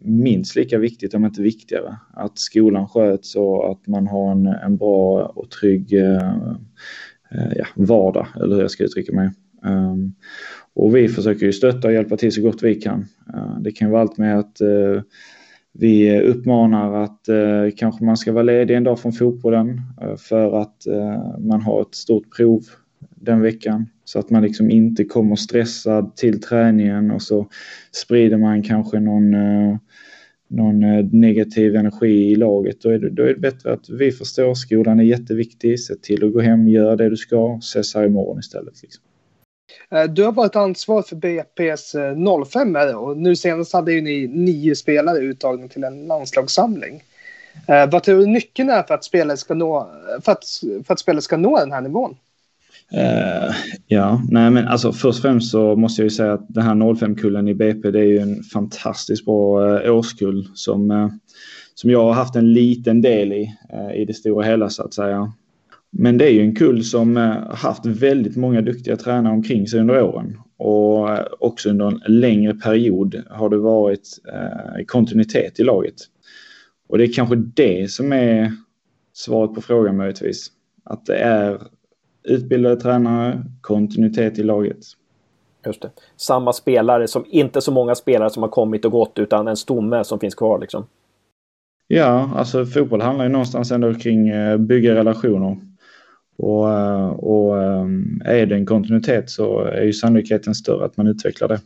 minst 0.02 0.56
lika 0.56 0.78
viktigt, 0.78 1.13
om 1.13 1.26
inte 1.26 1.41
viktigare, 1.41 1.98
att 2.13 2.39
skolan 2.39 2.88
sköts 2.88 3.36
och 3.36 3.72
att 3.72 3.88
man 3.88 4.08
har 4.08 4.32
en, 4.32 4.45
en 4.45 4.78
bra 4.78 5.26
och 5.26 5.50
trygg 5.52 5.93
eh, 5.93 7.52
ja, 7.56 7.65
vardag, 7.76 8.28
eller 8.36 8.56
hur 8.56 8.62
jag 8.62 8.72
ska 8.72 8.84
uttrycka 8.84 9.13
mig. 9.13 9.30
Um, 9.63 10.13
och 10.74 10.95
vi 10.95 11.08
försöker 11.08 11.45
ju 11.45 11.54
stötta 11.54 11.88
och 11.88 11.93
hjälpa 11.93 12.17
till 12.17 12.32
så 12.32 12.41
gott 12.41 12.63
vi 12.63 12.76
kan. 12.76 13.06
Eh, 13.34 13.60
det 13.60 13.72
kan 13.72 13.91
vara 13.91 14.02
allt 14.02 14.17
med 14.17 14.39
att 14.39 14.62
eh, 14.62 15.02
vi 15.74 16.22
uppmanar 16.22 17.04
att 17.04 17.30
uh, 17.30 17.72
kanske 17.78 18.06
man 18.06 18.17
ska 18.17 18.32
vara 18.32 18.43
ledig 18.43 18.76
en 18.76 18.84
dag 18.84 19.00
från 19.00 19.13
fotbollen 19.13 19.82
för 20.17 20.62
att 20.62 20.84
man 21.39 21.62
har 21.62 21.82
ett 21.82 21.95
stort 21.95 22.38
prov 22.38 22.62
den 23.22 23.42
veckan. 23.42 23.90
Så 24.04 24.20
att 24.20 24.30
man 24.30 24.44
liksom 24.44 24.72
inte 24.72 25.04
kommer 25.04 25.36
stressad 25.36 26.16
till 26.16 26.42
träningen 26.42 27.12
och 27.12 27.22
så 27.22 27.48
sprider 27.92 28.38
man 28.38 28.64
kanske 28.64 29.00
någon, 29.00 29.34
eh, 29.34 29.78
någon 30.48 30.84
eh, 30.84 31.06
negativ 31.12 31.76
energi 31.76 32.32
i 32.32 32.36
laget. 32.36 32.82
Då 32.82 32.90
är, 32.90 33.00
det, 33.00 33.10
då 33.10 33.24
är 33.24 33.28
det 33.28 33.40
bättre 33.40 33.74
att 33.74 33.90
vi 33.90 34.12
förstår 34.12 34.54
skolan 34.54 35.00
är 35.00 35.04
jätteviktig. 35.04 35.80
Se 35.80 35.96
till 35.96 36.26
att 36.26 36.34
gå 36.34 36.40
hem, 36.40 36.68
gör 36.68 36.96
det 36.96 37.10
du 37.10 37.18
ska, 37.18 37.58
ses 37.62 37.96
här 37.96 38.06
imorgon 38.06 38.40
istället. 38.40 38.82
Liksom. 38.82 39.04
Eh, 39.92 40.04
du 40.04 40.24
har 40.24 40.32
varit 40.32 40.56
ansvarig 40.56 41.06
för 41.06 41.16
BP's 41.16 42.46
05 42.46 42.96
och 42.96 43.18
nu 43.18 43.36
senast 43.36 43.74
hade 43.74 43.94
ju 43.94 44.02
ni 44.02 44.28
nio 44.28 44.76
spelare 44.76 45.20
uttagna 45.20 45.68
till 45.68 45.84
en 45.84 46.08
landslagssamling. 46.08 47.04
Vad 47.92 48.04
tror 48.04 48.20
du 48.20 48.26
nyckeln 48.26 48.70
är 48.70 48.84
för 48.84 48.94
att 48.94 49.04
spelare 49.04 49.38
ska 49.38 49.54
nå, 49.54 49.92
för 50.22 50.32
att, 50.32 50.44
för 50.86 50.94
att 50.94 51.00
spelare 51.00 51.22
ska 51.22 51.38
nå 51.38 51.60
den 51.60 51.72
här 51.72 51.82
nivån? 51.82 52.16
Uh, 52.93 53.56
ja, 53.88 54.21
nej 54.30 54.52
men 54.52 54.67
alltså 54.67 54.91
först 54.91 55.19
och 55.19 55.21
främst 55.21 55.52
så 55.52 55.75
måste 55.75 56.02
jag 56.02 56.06
ju 56.06 56.10
säga 56.10 56.34
att 56.34 56.45
den 56.49 56.63
här 56.63 56.75
05-kullen 56.75 57.47
i 57.47 57.54
BP 57.54 57.91
det 57.91 57.99
är 57.99 58.04
ju 58.04 58.17
en 58.17 58.43
fantastiskt 58.43 59.25
bra 59.25 59.62
uh, 59.62 59.95
årskull 59.95 60.47
som, 60.54 60.91
uh, 60.91 61.10
som 61.75 61.89
jag 61.89 62.04
har 62.04 62.13
haft 62.13 62.36
en 62.36 62.54
liten 62.54 63.02
del 63.02 63.34
i, 63.34 63.56
i 63.95 64.06
det 64.06 64.13
stora 64.13 64.45
hela 64.45 64.69
så 64.69 64.84
att 64.84 64.93
säga. 64.93 65.34
Men 65.91 66.17
det 66.17 66.25
är 66.25 66.32
ju 66.32 66.41
en 66.41 66.56
kull 66.56 66.84
som 66.84 67.15
haft 67.52 67.86
väldigt 67.86 68.36
många 68.36 68.62
duktiga 68.62 68.97
tränare 68.97 69.34
omkring 69.34 69.67
sig 69.67 69.80
under 69.80 70.04
åren. 70.04 70.38
Och 70.58 71.10
också 71.39 71.69
under 71.69 71.88
en 71.88 72.02
längre 72.19 72.54
period 72.54 73.23
har 73.30 73.49
det 73.49 73.58
varit 73.58 74.08
kontinuitet 74.88 75.60
i 75.60 75.63
laget. 75.63 75.95
Och 76.89 76.97
det 76.97 77.04
är 77.04 77.13
kanske 77.13 77.36
det 77.36 77.91
som 77.91 78.13
är 78.13 78.52
svaret 79.13 79.56
på 79.56 79.62
frågan 79.62 79.97
möjligtvis. 79.97 80.47
Att 80.84 81.06
det 81.06 81.17
är 81.17 81.60
utbildade 82.24 82.76
tränare, 82.76 83.44
kontinuitet 83.62 84.40
i 84.40 84.44
laget. 84.44 84.78
Just 85.66 85.82
det. 85.82 85.90
Samma 86.16 86.54
spelare 86.54 87.08
som 87.08 87.26
inte 87.28 87.62
så 87.62 87.72
många 87.72 87.96
spelare 87.96 88.30
som 88.30 88.44
har 88.44 88.50
kommit 88.50 88.86
och 88.86 88.92
gått 88.92 89.20
utan 89.20 89.48
en 89.48 89.58
stomme 89.58 90.04
som 90.04 90.20
finns 90.20 90.36
kvar 90.36 90.60
liksom. 90.60 90.86
Ja, 91.88 92.30
alltså 92.36 92.66
fotboll 92.66 93.02
handlar 93.02 93.26
ju 93.26 93.32
någonstans 93.32 93.72
ändå 93.72 93.94
kring 93.94 94.32
bygga 94.68 94.96
relationer. 94.96 95.58
Och, 96.38 96.72
eh, 96.72 97.10
och 97.10 97.62
ehm, 97.64 98.22
är 98.26 98.46
det 98.46 98.56
en 98.56 98.66
kontinuitet 98.66 99.30
så 99.30 99.60
är 99.60 99.84
ju 99.84 99.94
sannolikheten 99.94 100.56
större 100.56 100.86
att 100.86 100.98
man 100.98 101.08
utvecklar 101.08 101.48
det. 101.48 101.62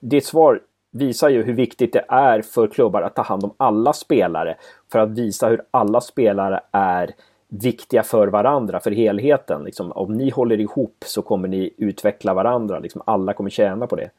Ditt 0.00 0.24
svar 0.24 0.60
visar 0.92 1.28
ju 1.28 1.42
hur 1.42 1.54
viktigt 1.54 1.92
det 1.92 2.04
är 2.08 2.42
för 2.42 2.66
klubbar 2.66 3.02
att 3.02 3.16
ta 3.16 3.22
hand 3.22 3.44
om 3.44 3.54
alla 3.56 3.92
spelare 3.92 4.56
för 4.92 4.98
att 4.98 5.10
visa 5.10 5.48
hur 5.48 5.62
alla 5.70 6.00
spelare 6.00 6.60
är 6.72 7.10
viktiga 7.50 8.02
för 8.02 8.28
varandra, 8.28 8.80
för 8.80 8.90
helheten. 8.90 9.64
Liksom, 9.64 9.92
om 9.92 10.12
ni 10.12 10.30
håller 10.30 10.60
ihop 10.60 11.04
så 11.06 11.22
kommer 11.22 11.48
ni 11.48 11.74
utveckla 11.78 12.34
varandra. 12.34 12.78
Liksom, 12.78 13.02
alla 13.06 13.32
kommer 13.32 13.50
tjäna 13.50 13.86
på 13.86 13.96
det. 13.96 14.10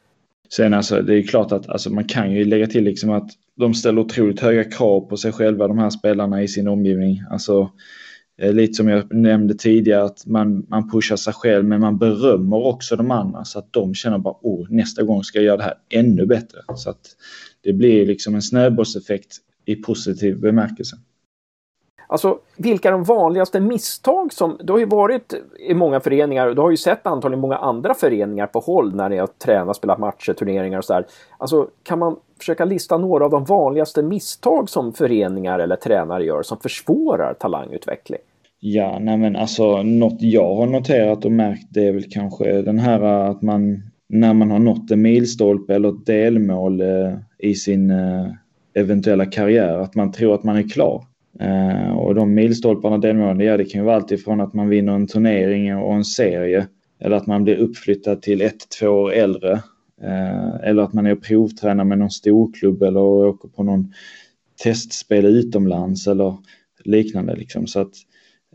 Sen 0.49 0.73
alltså, 0.73 1.01
det 1.01 1.15
är 1.15 1.23
klart 1.23 1.51
att 1.51 1.69
alltså, 1.69 1.89
man 1.89 2.03
kan 2.03 2.31
ju 2.31 2.45
lägga 2.45 2.67
till 2.67 2.83
liksom 2.83 3.09
att 3.09 3.29
de 3.55 3.73
ställer 3.73 4.01
otroligt 4.01 4.39
höga 4.39 4.63
krav 4.63 5.01
på 5.01 5.17
sig 5.17 5.31
själva, 5.31 5.67
de 5.67 5.77
här 5.77 5.89
spelarna 5.89 6.43
i 6.43 6.47
sin 6.47 6.67
omgivning. 6.67 7.23
Alltså, 7.31 7.69
Eh, 8.41 8.53
lite 8.53 8.73
som 8.73 8.87
jag 8.87 9.13
nämnde 9.13 9.53
tidigare 9.53 10.03
att 10.03 10.25
man, 10.25 10.65
man 10.69 10.89
pushar 10.89 11.15
sig 11.15 11.33
själv 11.33 11.65
men 11.65 11.81
man 11.81 11.97
berömmer 11.97 12.57
också 12.57 12.95
de 12.95 13.11
andra 13.11 13.45
så 13.45 13.59
att 13.59 13.73
de 13.73 13.93
känner 13.93 14.17
bara 14.17 14.35
oh, 14.41 14.67
nästa 14.69 15.03
gång 15.03 15.23
ska 15.23 15.39
jag 15.39 15.45
göra 15.45 15.57
det 15.57 15.63
här 15.63 15.73
ännu 15.89 16.25
bättre. 16.25 16.59
Så 16.75 16.89
att 16.89 17.01
det 17.61 17.73
blir 17.73 18.05
liksom 18.05 18.35
en 18.35 18.41
snöbollseffekt 18.41 19.37
i 19.65 19.75
positiv 19.75 20.39
bemärkelse. 20.39 20.97
Alltså 22.11 22.37
vilka 22.57 22.87
är 22.87 22.91
de 22.91 23.03
vanligaste 23.03 23.59
misstag 23.59 24.33
som, 24.33 24.57
du 24.63 24.73
har 24.73 24.79
ju 24.79 24.85
varit 24.85 25.33
i 25.69 25.73
många 25.73 25.99
föreningar 25.99 26.47
och 26.47 26.55
du 26.55 26.61
har 26.61 26.71
ju 26.71 26.77
sett 26.77 27.07
antagligen 27.07 27.41
många 27.41 27.57
andra 27.57 27.93
föreningar 27.93 28.47
på 28.47 28.59
håll 28.59 28.95
när 28.95 29.09
ni 29.09 29.17
har 29.17 29.27
tränat, 29.27 29.75
spelat 29.75 29.99
matcher, 29.99 30.33
turneringar 30.33 30.77
och 30.77 30.85
sådär. 30.85 31.05
Alltså 31.37 31.67
kan 31.83 31.99
man 31.99 32.15
försöka 32.39 32.65
lista 32.65 32.97
några 32.97 33.25
av 33.25 33.31
de 33.31 33.43
vanligaste 33.45 34.01
misstag 34.01 34.69
som 34.69 34.93
föreningar 34.93 35.59
eller 35.59 35.75
tränare 35.75 36.25
gör 36.25 36.43
som 36.43 36.57
försvårar 36.57 37.33
talangutveckling? 37.33 38.19
Ja, 38.59 38.97
nej 39.01 39.17
men 39.17 39.35
alltså 39.35 39.83
något 39.83 40.21
jag 40.21 40.55
har 40.55 40.65
noterat 40.65 41.25
och 41.25 41.31
märkt 41.31 41.67
det 41.69 41.87
är 41.87 41.91
väl 41.91 42.11
kanske 42.11 42.61
den 42.61 42.79
här 42.79 43.01
att 43.01 43.41
man 43.41 43.83
när 44.09 44.33
man 44.33 44.51
har 44.51 44.59
nått 44.59 44.91
en 44.91 45.01
milstolpe 45.01 45.75
eller 45.75 45.89
ett 45.89 46.05
delmål 46.05 46.81
eh, 46.81 47.13
i 47.39 47.55
sin 47.55 47.91
eh, 47.91 48.27
eventuella 48.73 49.25
karriär, 49.25 49.77
att 49.77 49.95
man 49.95 50.11
tror 50.11 50.35
att 50.35 50.43
man 50.43 50.55
är 50.55 50.69
klar. 50.69 51.05
Eh, 51.41 51.91
och 51.91 52.15
de 52.15 52.33
milstolparna 52.33 52.95
och 52.95 53.01
delmålen, 53.01 53.39
ja 53.39 53.57
det 53.57 53.65
kan 53.65 53.81
ju 53.81 53.85
vara 53.85 53.95
alltifrån 53.95 54.41
att 54.41 54.53
man 54.53 54.69
vinner 54.69 54.93
en 54.93 55.07
turnering 55.07 55.75
och 55.75 55.95
en 55.95 56.05
serie 56.05 56.67
eller 56.99 57.15
att 57.15 57.27
man 57.27 57.43
blir 57.43 57.55
uppflyttad 57.55 58.21
till 58.21 58.41
ett, 58.41 58.69
två 58.79 58.87
år 58.87 59.13
äldre. 59.13 59.51
Eh, 60.01 60.55
eller 60.63 60.83
att 60.83 60.93
man 60.93 61.05
är 61.05 61.11
och 61.11 61.23
provtränar 61.23 61.83
med 61.83 61.97
någon 61.97 62.11
storklubb 62.11 62.83
eller 62.83 62.99
åker 62.99 63.49
på 63.49 63.63
någon 63.63 63.93
testspel 64.63 65.25
utomlands 65.25 66.07
eller 66.07 66.37
liknande. 66.83 67.35
Liksom. 67.35 67.67
Så 67.67 67.79
att 67.79 67.93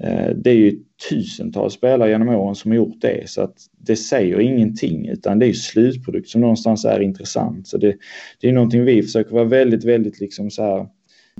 Eh, 0.00 0.30
det 0.36 0.50
är 0.50 0.54
ju 0.54 0.78
tusentals 1.10 1.74
spelare 1.74 2.10
genom 2.10 2.28
åren 2.28 2.54
som 2.54 2.70
har 2.70 2.76
gjort 2.76 3.00
det 3.00 3.30
så 3.30 3.42
att 3.42 3.56
det 3.78 3.96
säger 3.96 4.40
ingenting 4.40 5.08
utan 5.08 5.38
det 5.38 5.46
är 5.46 5.52
slutprodukt 5.52 6.28
som 6.28 6.40
någonstans 6.40 6.84
är 6.84 7.00
intressant. 7.00 7.68
Så 7.68 7.78
det, 7.78 7.96
det 8.40 8.48
är 8.48 8.52
någonting 8.52 8.84
vi 8.84 9.02
försöker 9.02 9.30
vara 9.30 9.44
väldigt, 9.44 9.84
väldigt 9.84 10.20
liksom 10.20 10.50
så 10.50 10.62
här 10.62 10.86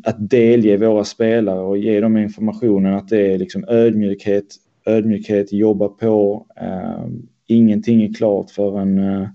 att 0.05 0.31
delge 0.31 0.77
våra 0.77 1.05
spelare 1.05 1.61
och 1.61 1.79
ge 1.79 2.01
dem 2.01 2.17
informationen 2.17 2.95
att 2.95 3.09
det 3.09 3.33
är 3.33 3.39
liksom 3.39 3.65
ödmjukhet, 3.69 4.45
ödmjukhet, 4.87 5.53
jobba 5.53 5.89
på. 5.89 6.47
Eh, 6.61 7.07
ingenting 7.47 8.03
är 8.03 8.15
klart 8.15 8.51
förrän, 8.51 8.99
eh, 8.99 9.29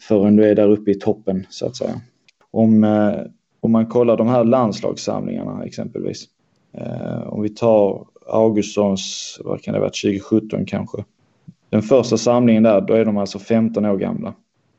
förrän 0.00 0.36
du 0.36 0.44
är 0.44 0.54
där 0.54 0.68
uppe 0.68 0.90
i 0.90 0.94
toppen 0.94 1.46
så 1.50 1.66
att 1.66 1.76
säga. 1.76 2.00
Om, 2.50 2.84
eh, 2.84 3.14
om 3.60 3.72
man 3.72 3.86
kollar 3.86 4.16
de 4.16 4.28
här 4.28 4.44
landslagssamlingarna 4.44 5.64
exempelvis. 5.64 6.28
Ehm, 6.72 7.22
om 7.22 7.42
vi 7.42 7.48
tar 7.48 8.06
Augustssons, 8.26 9.36
vad 9.44 9.62
kan 9.62 9.74
det 9.74 9.80
ha 9.80 9.84
varit, 9.84 10.02
2017 10.02 10.66
kanske. 10.66 11.04
Den 11.70 11.82
första 11.82 12.16
samlingen 12.16 12.62
där, 12.62 12.80
då 12.80 12.94
är 12.94 13.04
de 13.04 13.16
alltså 13.16 13.38
15 13.38 13.84
år 13.84 13.96
gamla. 13.96 14.34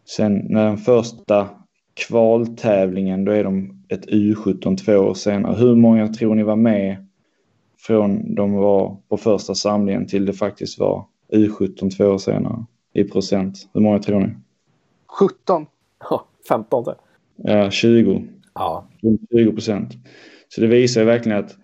Sen 0.05 0.45
när 0.49 0.65
den 0.65 0.77
första 0.77 1.49
kvaltävlingen, 1.93 3.25
då 3.25 3.31
är 3.31 3.43
de 3.43 3.80
ett 3.91 4.09
U17 4.09 4.77
två 4.77 4.97
år 4.97 5.13
senare. 5.13 5.55
Hur 5.55 5.75
många 5.75 6.07
tror 6.07 6.35
ni 6.35 6.43
var 6.43 6.55
med 6.55 7.07
från 7.77 8.35
de 8.35 8.53
var 8.53 8.97
på 9.09 9.17
första 9.17 9.55
samlingen 9.55 10.07
till 10.07 10.25
det 10.25 10.33
faktiskt 10.33 10.79
var 10.79 11.05
U17 11.33 11.97
två 11.97 12.05
år 12.05 12.17
senare 12.17 12.65
i 12.93 13.03
procent? 13.03 13.69
Hur 13.73 13.81
många 13.81 13.99
tror 13.99 14.19
ni? 14.19 14.29
17. 15.19 15.65
Ja, 16.09 16.27
15. 16.47 16.85
Ja, 17.35 17.71
20. 17.71 18.23
Ja. 18.53 18.87
20 19.31 19.51
procent. 19.51 19.93
Så 20.49 20.61
det 20.61 20.67
visar 20.67 21.01
ju 21.01 21.07
verkligen 21.07 21.37
att 21.37 21.57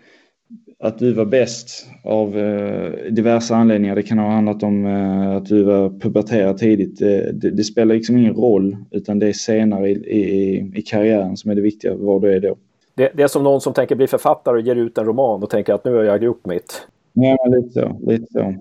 att 0.80 1.00
du 1.00 1.13
var 1.13 1.26
bäst 1.26 1.88
av 2.04 2.38
eh, 2.38 2.92
diverse 3.12 3.56
anledningar. 3.56 3.96
Det 3.96 4.04
kan 4.04 4.18
ha 4.18 4.32
handlat 4.32 4.63
om 4.63 4.86
eh, 4.86 5.36
att 5.36 5.46
du 5.46 5.63
var 5.63 6.00
puberterad 6.00 6.58
tidigt. 6.58 7.00
Det, 7.00 7.32
det, 7.32 7.50
det, 7.50 7.63
spelar 7.63 7.96
liksom 7.96 8.18
ingen 8.18 8.34
roll 8.34 8.78
utan 8.92 9.20
det 9.20 9.28
är 9.28 9.34
senare 9.34 9.90
i, 9.90 9.94
i, 9.94 10.72
i 10.76 10.82
karriären 10.82 11.38
som 11.38 11.52
är 11.52 11.56
det 11.56 11.62
viktiga, 11.62 11.96
var 11.96 12.20
du 12.20 12.34
är 12.34 12.40
då. 12.40 12.58
Det, 12.96 13.12
det, 13.16 13.24
är 13.24 13.28
som 13.28 13.44
någon 13.44 13.62
som 13.62 13.74
tänker 13.74 13.96
bli 13.96 14.08
författare 14.08 14.56
och 14.56 14.62
ger 14.62 14.76
ut 14.76 14.98
en 14.98 15.06
roman 15.06 15.44
och 15.44 15.50
tänker 15.50 15.74
att 15.74 15.86
nu 15.86 15.96
har 15.96 16.04
jag 16.04 16.24
gjort 16.24 16.46
mitt. 16.46 16.88
Ja, 17.13 17.38
lite 17.46 17.70
så. 17.70 18.12
Lite 18.12 18.26
så. 18.34 18.56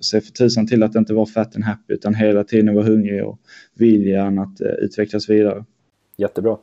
Se 0.00 0.20
för 0.20 0.32
tusan 0.32 0.66
till 0.66 0.82
att 0.82 0.92
det 0.92 0.98
inte 0.98 1.14
var 1.14 1.26
fat 1.26 1.56
and 1.56 1.64
happy 1.64 1.94
utan 1.94 2.14
hela 2.14 2.44
tiden 2.44 2.74
var 2.74 2.82
hungrig 2.82 3.24
och 3.24 3.38
viljan 3.74 4.38
att 4.38 4.60
uh, 4.60 4.68
utvecklas 4.68 5.30
vidare. 5.30 5.64
Jättebra. 6.16 6.56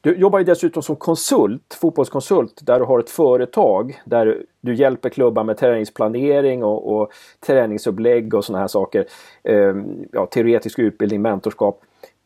Du 0.00 0.16
jobbar 0.16 0.38
ju 0.38 0.44
dessutom 0.44 0.82
som 0.82 0.96
konsult, 0.96 1.78
fotbollskonsult, 1.80 2.60
där 2.62 2.78
du 2.78 2.84
har 2.84 2.98
ett 2.98 3.10
företag 3.10 4.00
där 4.04 4.42
du 4.60 4.74
hjälper 4.74 5.08
klubbar 5.08 5.44
med 5.44 5.56
träningsplanering 5.56 6.64
och, 6.64 6.96
och 6.96 7.12
träningsupplägg 7.46 8.34
och 8.34 8.44
sådana 8.44 8.60
här 8.60 8.68
saker. 8.68 9.06
Ehm, 9.44 10.04
ja, 10.12 10.26
teoretisk 10.26 10.78
utbildning, 10.78 11.22
mentorskap. 11.22 11.82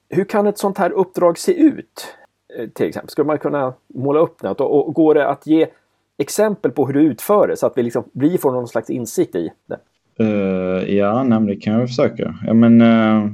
Hur 0.09 0.25
kan 0.25 0.47
ett 0.47 0.59
sånt 0.59 0.79
här 0.79 0.91
uppdrag 0.91 1.39
se 1.39 1.53
ut? 1.53 2.17
Ehm, 2.59 2.71
till 2.71 2.87
exempel, 2.87 3.11
skulle 3.11 3.27
man 3.27 3.39
kunna 3.39 3.75
måla 3.95 4.21
upp 4.21 4.43
något? 4.43 4.61
Och, 4.61 4.89
och 4.89 4.95
går 4.95 5.15
det 5.15 5.29
att 5.29 5.47
ge 5.47 5.67
exempel 6.19 6.71
på 6.71 6.87
hur 6.87 6.95
du 6.95 7.03
utför 7.03 7.49
det 7.49 7.57
så 7.57 7.67
att 7.67 7.79
vi, 7.79 7.83
liksom, 7.83 8.05
vi 8.13 8.39
får 8.39 8.53
någon 8.53 8.69
slags 8.69 8.91
insikt 8.91 9.35
i 9.35 9.51
det? 9.67 9.79
Uh, 10.21 10.95
ja, 10.95 11.23
nej, 11.23 11.41
det 11.41 11.57
kan 11.57 11.73
jag 11.73 11.89
försöka. 11.89 12.35
Ja, 12.47 12.55
men, 12.55 12.81
uh, 12.81 13.27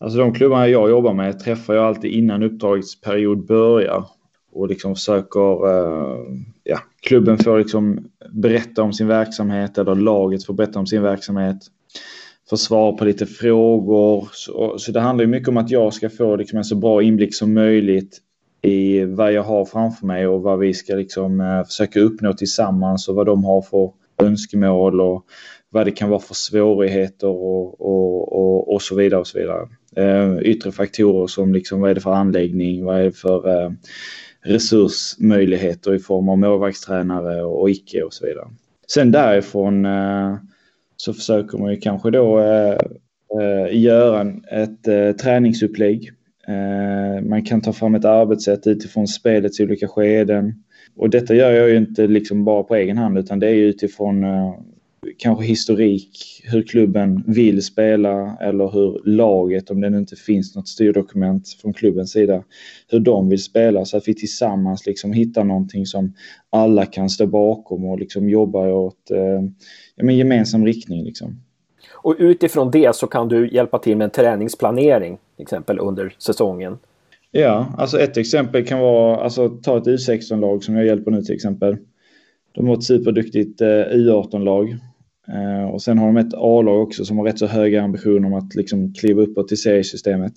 alltså 0.00 0.18
de 0.18 0.34
klubbarna 0.34 0.68
jag 0.68 0.90
jobbar 0.90 1.14
med 1.14 1.38
träffar 1.38 1.74
jag 1.74 1.84
alltid 1.84 2.10
innan 2.10 2.42
uppdragets 2.42 3.00
period 3.00 3.46
börjar 3.46 4.04
och 4.52 4.68
liksom 4.68 4.94
försöker, 4.94 5.68
eh, 5.68 6.18
ja, 6.64 6.78
klubben 7.00 7.38
får 7.38 7.58
liksom 7.58 8.10
berätta 8.32 8.82
om 8.82 8.92
sin 8.92 9.06
verksamhet 9.06 9.78
eller 9.78 9.94
laget 9.94 10.46
får 10.46 10.54
berätta 10.54 10.78
om 10.78 10.86
sin 10.86 11.02
verksamhet. 11.02 11.58
Få 12.50 12.56
svar 12.56 12.92
på 12.92 13.04
lite 13.04 13.26
frågor. 13.26 14.28
Så, 14.32 14.78
så, 14.78 14.92
det 14.92 15.00
handlar 15.00 15.24
ju 15.24 15.30
mycket 15.30 15.48
om 15.48 15.56
att 15.56 15.70
jag 15.70 15.94
ska 15.94 16.10
få 16.10 16.36
liksom 16.36 16.58
en 16.58 16.64
så 16.64 16.76
bra 16.76 17.02
inblick 17.02 17.34
som 17.34 17.54
möjligt 17.54 18.18
i 18.62 19.04
vad 19.04 19.32
jag 19.32 19.42
har 19.42 19.64
framför 19.64 20.06
mig 20.06 20.26
och 20.26 20.42
vad 20.42 20.58
vi 20.58 20.74
ska 20.74 20.94
liksom 20.94 21.40
eh, 21.40 21.64
försöka 21.64 22.00
uppnå 22.00 22.32
tillsammans 22.32 23.08
och 23.08 23.14
vad 23.14 23.26
de 23.26 23.44
har 23.44 23.62
för 23.62 23.92
önskemål 24.22 25.00
och 25.00 25.24
vad 25.70 25.86
det 25.86 25.90
kan 25.90 26.10
vara 26.10 26.20
för 26.20 26.34
svårigheter 26.34 27.28
och, 27.28 27.80
och, 27.80 28.32
och, 28.32 28.74
och 28.74 28.82
så 28.82 28.94
vidare. 28.94 29.20
och 29.20 29.26
så 29.26 29.38
vidare. 29.38 29.68
Eh, 29.96 30.38
yttre 30.42 30.72
faktorer 30.72 31.26
som 31.26 31.52
liksom 31.52 31.80
vad 31.80 31.90
är 31.90 31.94
det 31.94 32.00
för 32.00 32.12
anläggning, 32.12 32.84
vad 32.84 33.00
är 33.00 33.04
det 33.04 33.12
för 33.12 33.62
eh, 33.64 33.70
resursmöjligheter 34.42 35.94
i 35.94 35.98
form 35.98 36.28
av 36.28 36.38
målvaktstränare 36.38 37.42
och 37.42 37.70
icke 37.70 38.02
och 38.02 38.14
så 38.14 38.26
vidare. 38.26 38.48
Sen 38.88 39.12
därifrån 39.12 39.84
eh, 39.84 40.36
så 40.96 41.14
försöker 41.14 41.58
man 41.58 41.70
ju 41.70 41.80
kanske 41.80 42.10
då 42.10 42.40
eh, 42.40 42.78
eh, 43.40 43.78
göra 43.80 44.32
ett 44.50 44.88
eh, 44.88 45.12
träningsupplägg. 45.12 46.12
man 47.22 47.44
kan 47.44 47.60
ta 47.60 47.72
fram 47.72 47.94
ett 47.94 48.04
arbetssätt 48.04 48.66
utifrån 48.66 49.06
spelets 49.06 49.60
olika 49.60 49.88
skeden. 49.88 50.64
Och 50.96 51.10
detta 51.10 51.34
gör 51.34 51.50
jag 51.50 51.68
ju 51.70 51.76
inte 51.76 52.06
liksom 52.06 52.44
bara 52.44 52.62
på 52.62 52.74
egen 52.74 52.98
hand 52.98 53.18
utan 53.18 53.38
det 53.38 53.46
är 53.48 53.54
utifrån 53.54 54.24
kanske 55.18 55.44
historik, 55.44 56.42
hur 56.44 56.62
klubben 56.62 57.24
vill 57.26 57.62
spela 57.62 58.36
eller 58.40 58.68
hur 58.68 59.00
laget, 59.04 59.70
om 59.70 59.80
det 59.80 59.90
nu 59.90 59.98
inte 59.98 60.16
finns 60.16 60.56
något 60.56 60.68
styrdokument 60.68 61.48
från 61.62 61.72
klubbens 61.72 62.12
sida, 62.12 62.42
hur 62.88 63.00
de 63.00 63.28
vill 63.28 63.42
spela 63.42 63.84
så 63.84 63.96
att 63.96 64.08
vi 64.08 64.14
tillsammans 64.14 64.86
liksom 64.86 65.12
hittar 65.12 65.44
någonting 65.44 65.86
som 65.86 66.14
alla 66.50 66.86
kan 66.86 67.10
stå 67.10 67.26
bakom 67.26 67.84
och 67.84 67.98
liksom 67.98 68.28
jobba 68.28 68.68
åt 68.68 69.10
eh, 69.10 69.42
ja, 69.96 70.10
gemensam 70.10 70.66
riktning. 70.66 71.04
Liksom. 71.04 71.40
Och 71.94 72.16
utifrån 72.18 72.70
det 72.70 72.96
så 72.96 73.06
kan 73.06 73.28
du 73.28 73.48
hjälpa 73.48 73.78
till 73.78 73.96
med 73.96 74.04
en 74.04 74.10
träningsplanering, 74.10 75.18
till 75.36 75.42
exempel 75.42 75.78
under 75.78 76.14
säsongen? 76.18 76.78
Ja, 77.30 77.74
alltså 77.78 78.00
ett 78.00 78.16
exempel 78.16 78.66
kan 78.66 78.78
vara, 78.78 79.16
alltså 79.16 79.48
ta 79.48 79.78
ett 79.78 79.86
U16-lag 79.86 80.64
som 80.64 80.76
jag 80.76 80.86
hjälper 80.86 81.10
nu 81.10 81.22
till 81.22 81.34
exempel. 81.34 81.76
De 82.52 82.68
har 82.68 82.76
ett 82.76 82.84
superduktigt 82.84 83.60
eh, 83.60 83.66
U18-lag 83.66 84.68
Eh, 84.68 84.87
Eh, 85.34 85.70
och 85.70 85.82
sen 85.82 85.98
har 85.98 86.06
de 86.06 86.16
ett 86.16 86.34
A-lag 86.34 86.82
också 86.82 87.04
som 87.04 87.18
har 87.18 87.24
rätt 87.24 87.38
så 87.38 87.46
höga 87.46 87.82
ambitioner 87.82 88.26
om 88.26 88.34
att 88.34 88.54
liksom 88.54 88.94
kliva 88.94 89.22
uppåt 89.22 89.48
till 89.48 89.60
seriesystemet. 89.60 90.32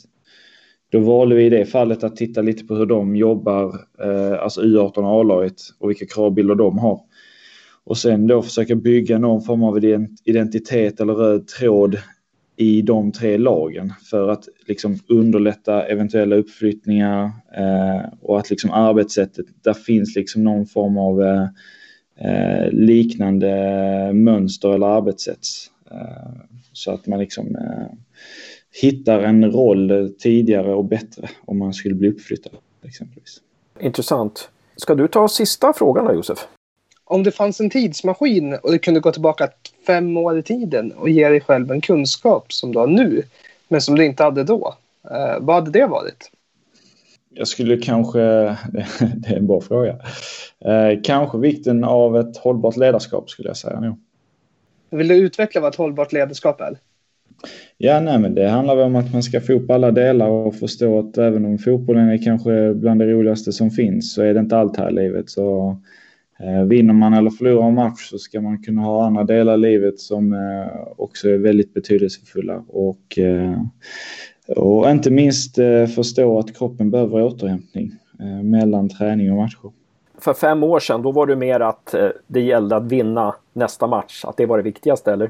Då 0.91 0.99
valde 0.99 1.36
vi 1.36 1.45
i 1.45 1.49
det 1.49 1.65
fallet 1.65 2.04
att 2.04 2.15
titta 2.15 2.41
lite 2.41 2.63
på 2.63 2.75
hur 2.75 2.86
de 2.86 3.15
jobbar, 3.15 3.75
eh, 4.04 4.43
alltså 4.43 4.62
U18 4.62 4.97
och 4.97 5.19
A-laget 5.19 5.62
och 5.80 5.89
vilka 5.89 6.06
kravbilder 6.06 6.56
de 6.56 6.77
har. 6.77 7.01
Och 7.84 7.97
sen 7.97 8.27
då 8.27 8.41
försöka 8.41 8.75
bygga 8.75 9.17
någon 9.17 9.41
form 9.41 9.63
av 9.63 9.80
identitet 10.25 10.99
eller 10.99 11.13
röd 11.13 11.47
tråd 11.47 11.97
i 12.56 12.82
de 12.82 13.12
tre 13.12 13.38
lagen 13.38 13.93
för 14.10 14.30
att 14.30 14.43
liksom 14.67 14.99
underlätta 15.08 15.84
eventuella 15.84 16.36
uppflyttningar 16.36 17.23
eh, 17.58 18.13
och 18.21 18.39
att 18.39 18.49
liksom 18.49 18.71
arbetssättet, 18.71 19.45
där 19.63 19.73
finns 19.73 20.15
liksom 20.15 20.43
någon 20.43 20.65
form 20.65 20.97
av 20.97 21.21
eh, 21.21 21.47
Eh, 22.23 22.71
liknande 22.71 24.13
mönster 24.13 24.69
eller 24.69 24.88
arbetssätt. 24.88 25.47
Eh, 25.91 25.97
så 26.73 26.91
att 26.91 27.07
man 27.07 27.19
liksom 27.19 27.55
eh, 27.55 27.97
hittar 28.81 29.19
en 29.19 29.51
roll 29.51 30.13
tidigare 30.19 30.73
och 30.73 30.86
bättre 30.86 31.29
om 31.45 31.57
man 31.57 31.73
skulle 31.73 31.95
bli 31.95 32.10
uppflyttad 32.10 32.53
exempelvis. 32.84 33.41
Intressant. 33.79 34.49
Ska 34.75 34.95
du 34.95 35.07
ta 35.07 35.27
sista 35.27 35.73
frågan 35.73 36.05
då 36.05 36.13
Josef? 36.13 36.47
Om 37.03 37.23
det 37.23 37.31
fanns 37.31 37.60
en 37.60 37.69
tidsmaskin 37.69 38.53
och 38.53 38.71
du 38.71 38.79
kunde 38.79 38.99
gå 38.99 39.12
tillbaka 39.12 39.49
fem 39.88 40.17
år 40.17 40.38
i 40.38 40.43
tiden 40.43 40.91
och 40.91 41.10
ge 41.10 41.29
dig 41.29 41.41
själv 41.41 41.71
en 41.71 41.81
kunskap 41.81 42.53
som 42.53 42.71
du 42.71 42.79
har 42.79 42.88
nu, 42.88 43.23
men 43.67 43.81
som 43.81 43.95
du 43.95 44.05
inte 44.05 44.23
hade 44.23 44.43
då. 44.43 44.75
Eh, 45.12 45.39
vad 45.39 45.55
hade 45.55 45.71
det 45.71 45.86
varit? 45.86 46.31
Jag 47.34 47.48
skulle 47.48 47.78
kanske, 47.78 48.20
det 49.15 49.28
är 49.28 49.38
en 49.38 49.48
bra 49.48 49.62
fråga, 49.62 49.96
eh, 50.65 51.00
kanske 51.04 51.38
vikten 51.38 51.84
av 51.84 52.17
ett 52.17 52.38
hållbart 52.38 52.78
ledarskap 52.78 53.30
skulle 53.30 53.50
jag 53.50 53.58
säga 53.58 53.80
nu. 53.80 53.96
Vill 54.98 55.08
du 55.08 55.15
utveckla 55.15 55.62
vad 55.62 55.70
ett 55.70 55.76
hållbart 55.76 56.13
ledarskap 56.13 56.62
är? 56.62 56.78
Ja, 57.78 58.00
nej, 58.00 58.20
men 58.20 58.36
det 58.36 58.50
handlar 58.50 58.78
om 58.78 58.96
att 58.96 59.13
man 59.13 59.24
ska 59.24 59.41
få 59.41 59.54
upp 59.54 59.72
alla 59.72 59.91
delar 59.91 60.28
och 60.28 60.56
förstå 60.56 61.00
att 61.00 61.17
även 61.17 61.46
om 61.46 61.58
fotbollen 61.58 62.10
är 62.10 62.24
kanske 62.24 62.74
bland 62.74 63.00
det 63.00 63.12
roligaste 63.12 63.52
som 63.52 63.72
finns 63.72 64.13
så 64.13 64.22
är 64.22 64.34
det 64.34 64.39
inte 64.39 64.58
allt 64.58 64.78
här 64.78 64.89
i 64.89 64.94
livet. 64.94 65.30
Så 65.30 65.78
eh, 66.39 66.63
vinner 66.63 66.94
man 66.94 67.13
eller 67.13 67.30
förlorar 67.30 67.67
en 67.67 67.76
match 67.76 68.10
så 68.10 68.17
ska 68.17 68.41
man 68.41 68.63
kunna 68.63 68.82
ha 68.82 69.06
andra 69.06 69.24
delar 69.24 69.54
i 69.54 69.58
livet 69.58 70.00
som 70.00 70.34
eh, 70.34 70.88
också 70.98 71.30
är 71.30 71.38
väldigt 71.38 71.74
betydelsefulla. 71.74 72.63
Och 72.67 73.20
eh, 73.20 73.62
och 74.55 74.89
inte 74.89 75.11
minst 75.11 75.57
eh, 75.57 75.85
förstå 75.85 76.39
att 76.39 76.57
kroppen 76.57 76.91
behöver 76.91 77.23
återhämtning 77.23 77.91
eh, 78.19 78.43
mellan 78.43 78.89
träning 78.89 79.31
och 79.31 79.37
matcher. 79.37 79.71
För 80.19 80.33
fem 80.33 80.63
år 80.63 80.79
sedan, 80.79 81.01
då 81.01 81.11
var 81.11 81.27
det 81.27 81.35
mer 81.35 81.59
att 81.59 81.93
eh, 81.93 82.07
det 82.27 82.41
gällde 82.41 82.75
att 82.75 82.91
vinna 82.91 83.35
nästa 83.53 83.87
match, 83.87 84.25
att 84.25 84.37
det 84.37 84.45
var 84.45 84.57
det 84.57 84.63
viktigaste, 84.63 85.13
eller? 85.13 85.29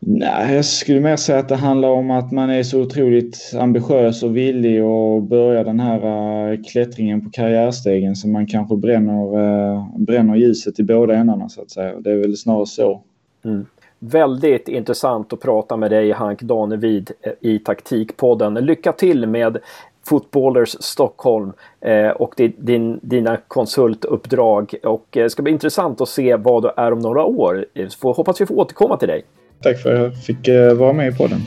Nej, 0.00 0.54
jag 0.54 0.64
skulle 0.64 1.00
mer 1.00 1.16
säga 1.16 1.38
att 1.38 1.48
det 1.48 1.56
handlar 1.56 1.88
om 1.88 2.10
att 2.10 2.32
man 2.32 2.50
är 2.50 2.62
så 2.62 2.80
otroligt 2.80 3.52
ambitiös 3.60 4.22
och 4.22 4.36
villig 4.36 4.84
och 4.84 5.22
börja 5.22 5.64
den 5.64 5.80
här 5.80 6.64
klättringen 6.64 7.24
på 7.24 7.30
karriärstegen 7.30 8.16
så 8.16 8.28
man 8.28 8.46
kanske 8.46 8.76
bränner, 8.76 9.98
bränner 9.98 10.36
ljuset 10.36 10.80
i 10.80 10.82
båda 10.82 11.14
ändarna 11.14 11.48
så 11.48 11.62
att 11.62 11.70
säga. 11.70 12.00
Det 12.00 12.10
är 12.10 12.16
väl 12.16 12.36
snarare 12.36 12.66
så. 12.66 13.02
Mm. 13.44 13.66
Väldigt 13.98 14.68
intressant 14.68 15.32
att 15.32 15.40
prata 15.40 15.76
med 15.76 15.90
dig 15.90 16.12
Hank 16.12 16.42
Danevid 16.42 17.10
eh, 17.22 17.32
i 17.40 17.58
Taktikpodden. 17.58 18.54
Lycka 18.54 18.92
till 18.92 19.26
med 19.26 19.58
Footballers 20.06 20.76
Stockholm 20.80 21.52
eh, 21.80 22.08
och 22.08 22.34
din, 22.56 23.00
dina 23.02 23.36
konsultuppdrag. 23.48 24.74
Och 24.82 25.06
det 25.10 25.20
eh, 25.20 25.28
ska 25.28 25.42
bli 25.42 25.52
intressant 25.52 26.00
att 26.00 26.08
se 26.08 26.36
vad 26.36 26.62
du 26.62 26.70
är 26.76 26.92
om 26.92 26.98
några 26.98 27.24
år. 27.24 27.64
Hoppas 28.02 28.40
vi 28.40 28.46
får 28.46 28.58
återkomma 28.58 28.96
till 28.96 29.08
dig. 29.08 29.24
Tack 29.62 29.82
för 29.82 29.94
att 29.94 30.00
jag 30.00 30.24
fick 30.24 30.48
vara 30.78 30.92
med 30.92 31.14
i 31.14 31.16
podden. 31.16 31.38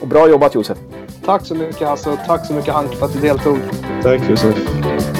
Och 0.00 0.08
bra 0.08 0.28
jobbat 0.28 0.54
Josef! 0.54 0.78
Tack 1.24 1.46
så 1.46 1.54
mycket 1.54 1.88
Hasse 1.88 2.10
och 2.10 2.18
tack 2.26 2.46
så 2.46 2.52
mycket 2.52 2.74
Hank 2.74 2.94
för 2.94 3.06
att 3.06 3.12
du 3.12 3.20
deltog. 3.20 3.58
Tack 4.02 4.30
Josef! 4.30 5.15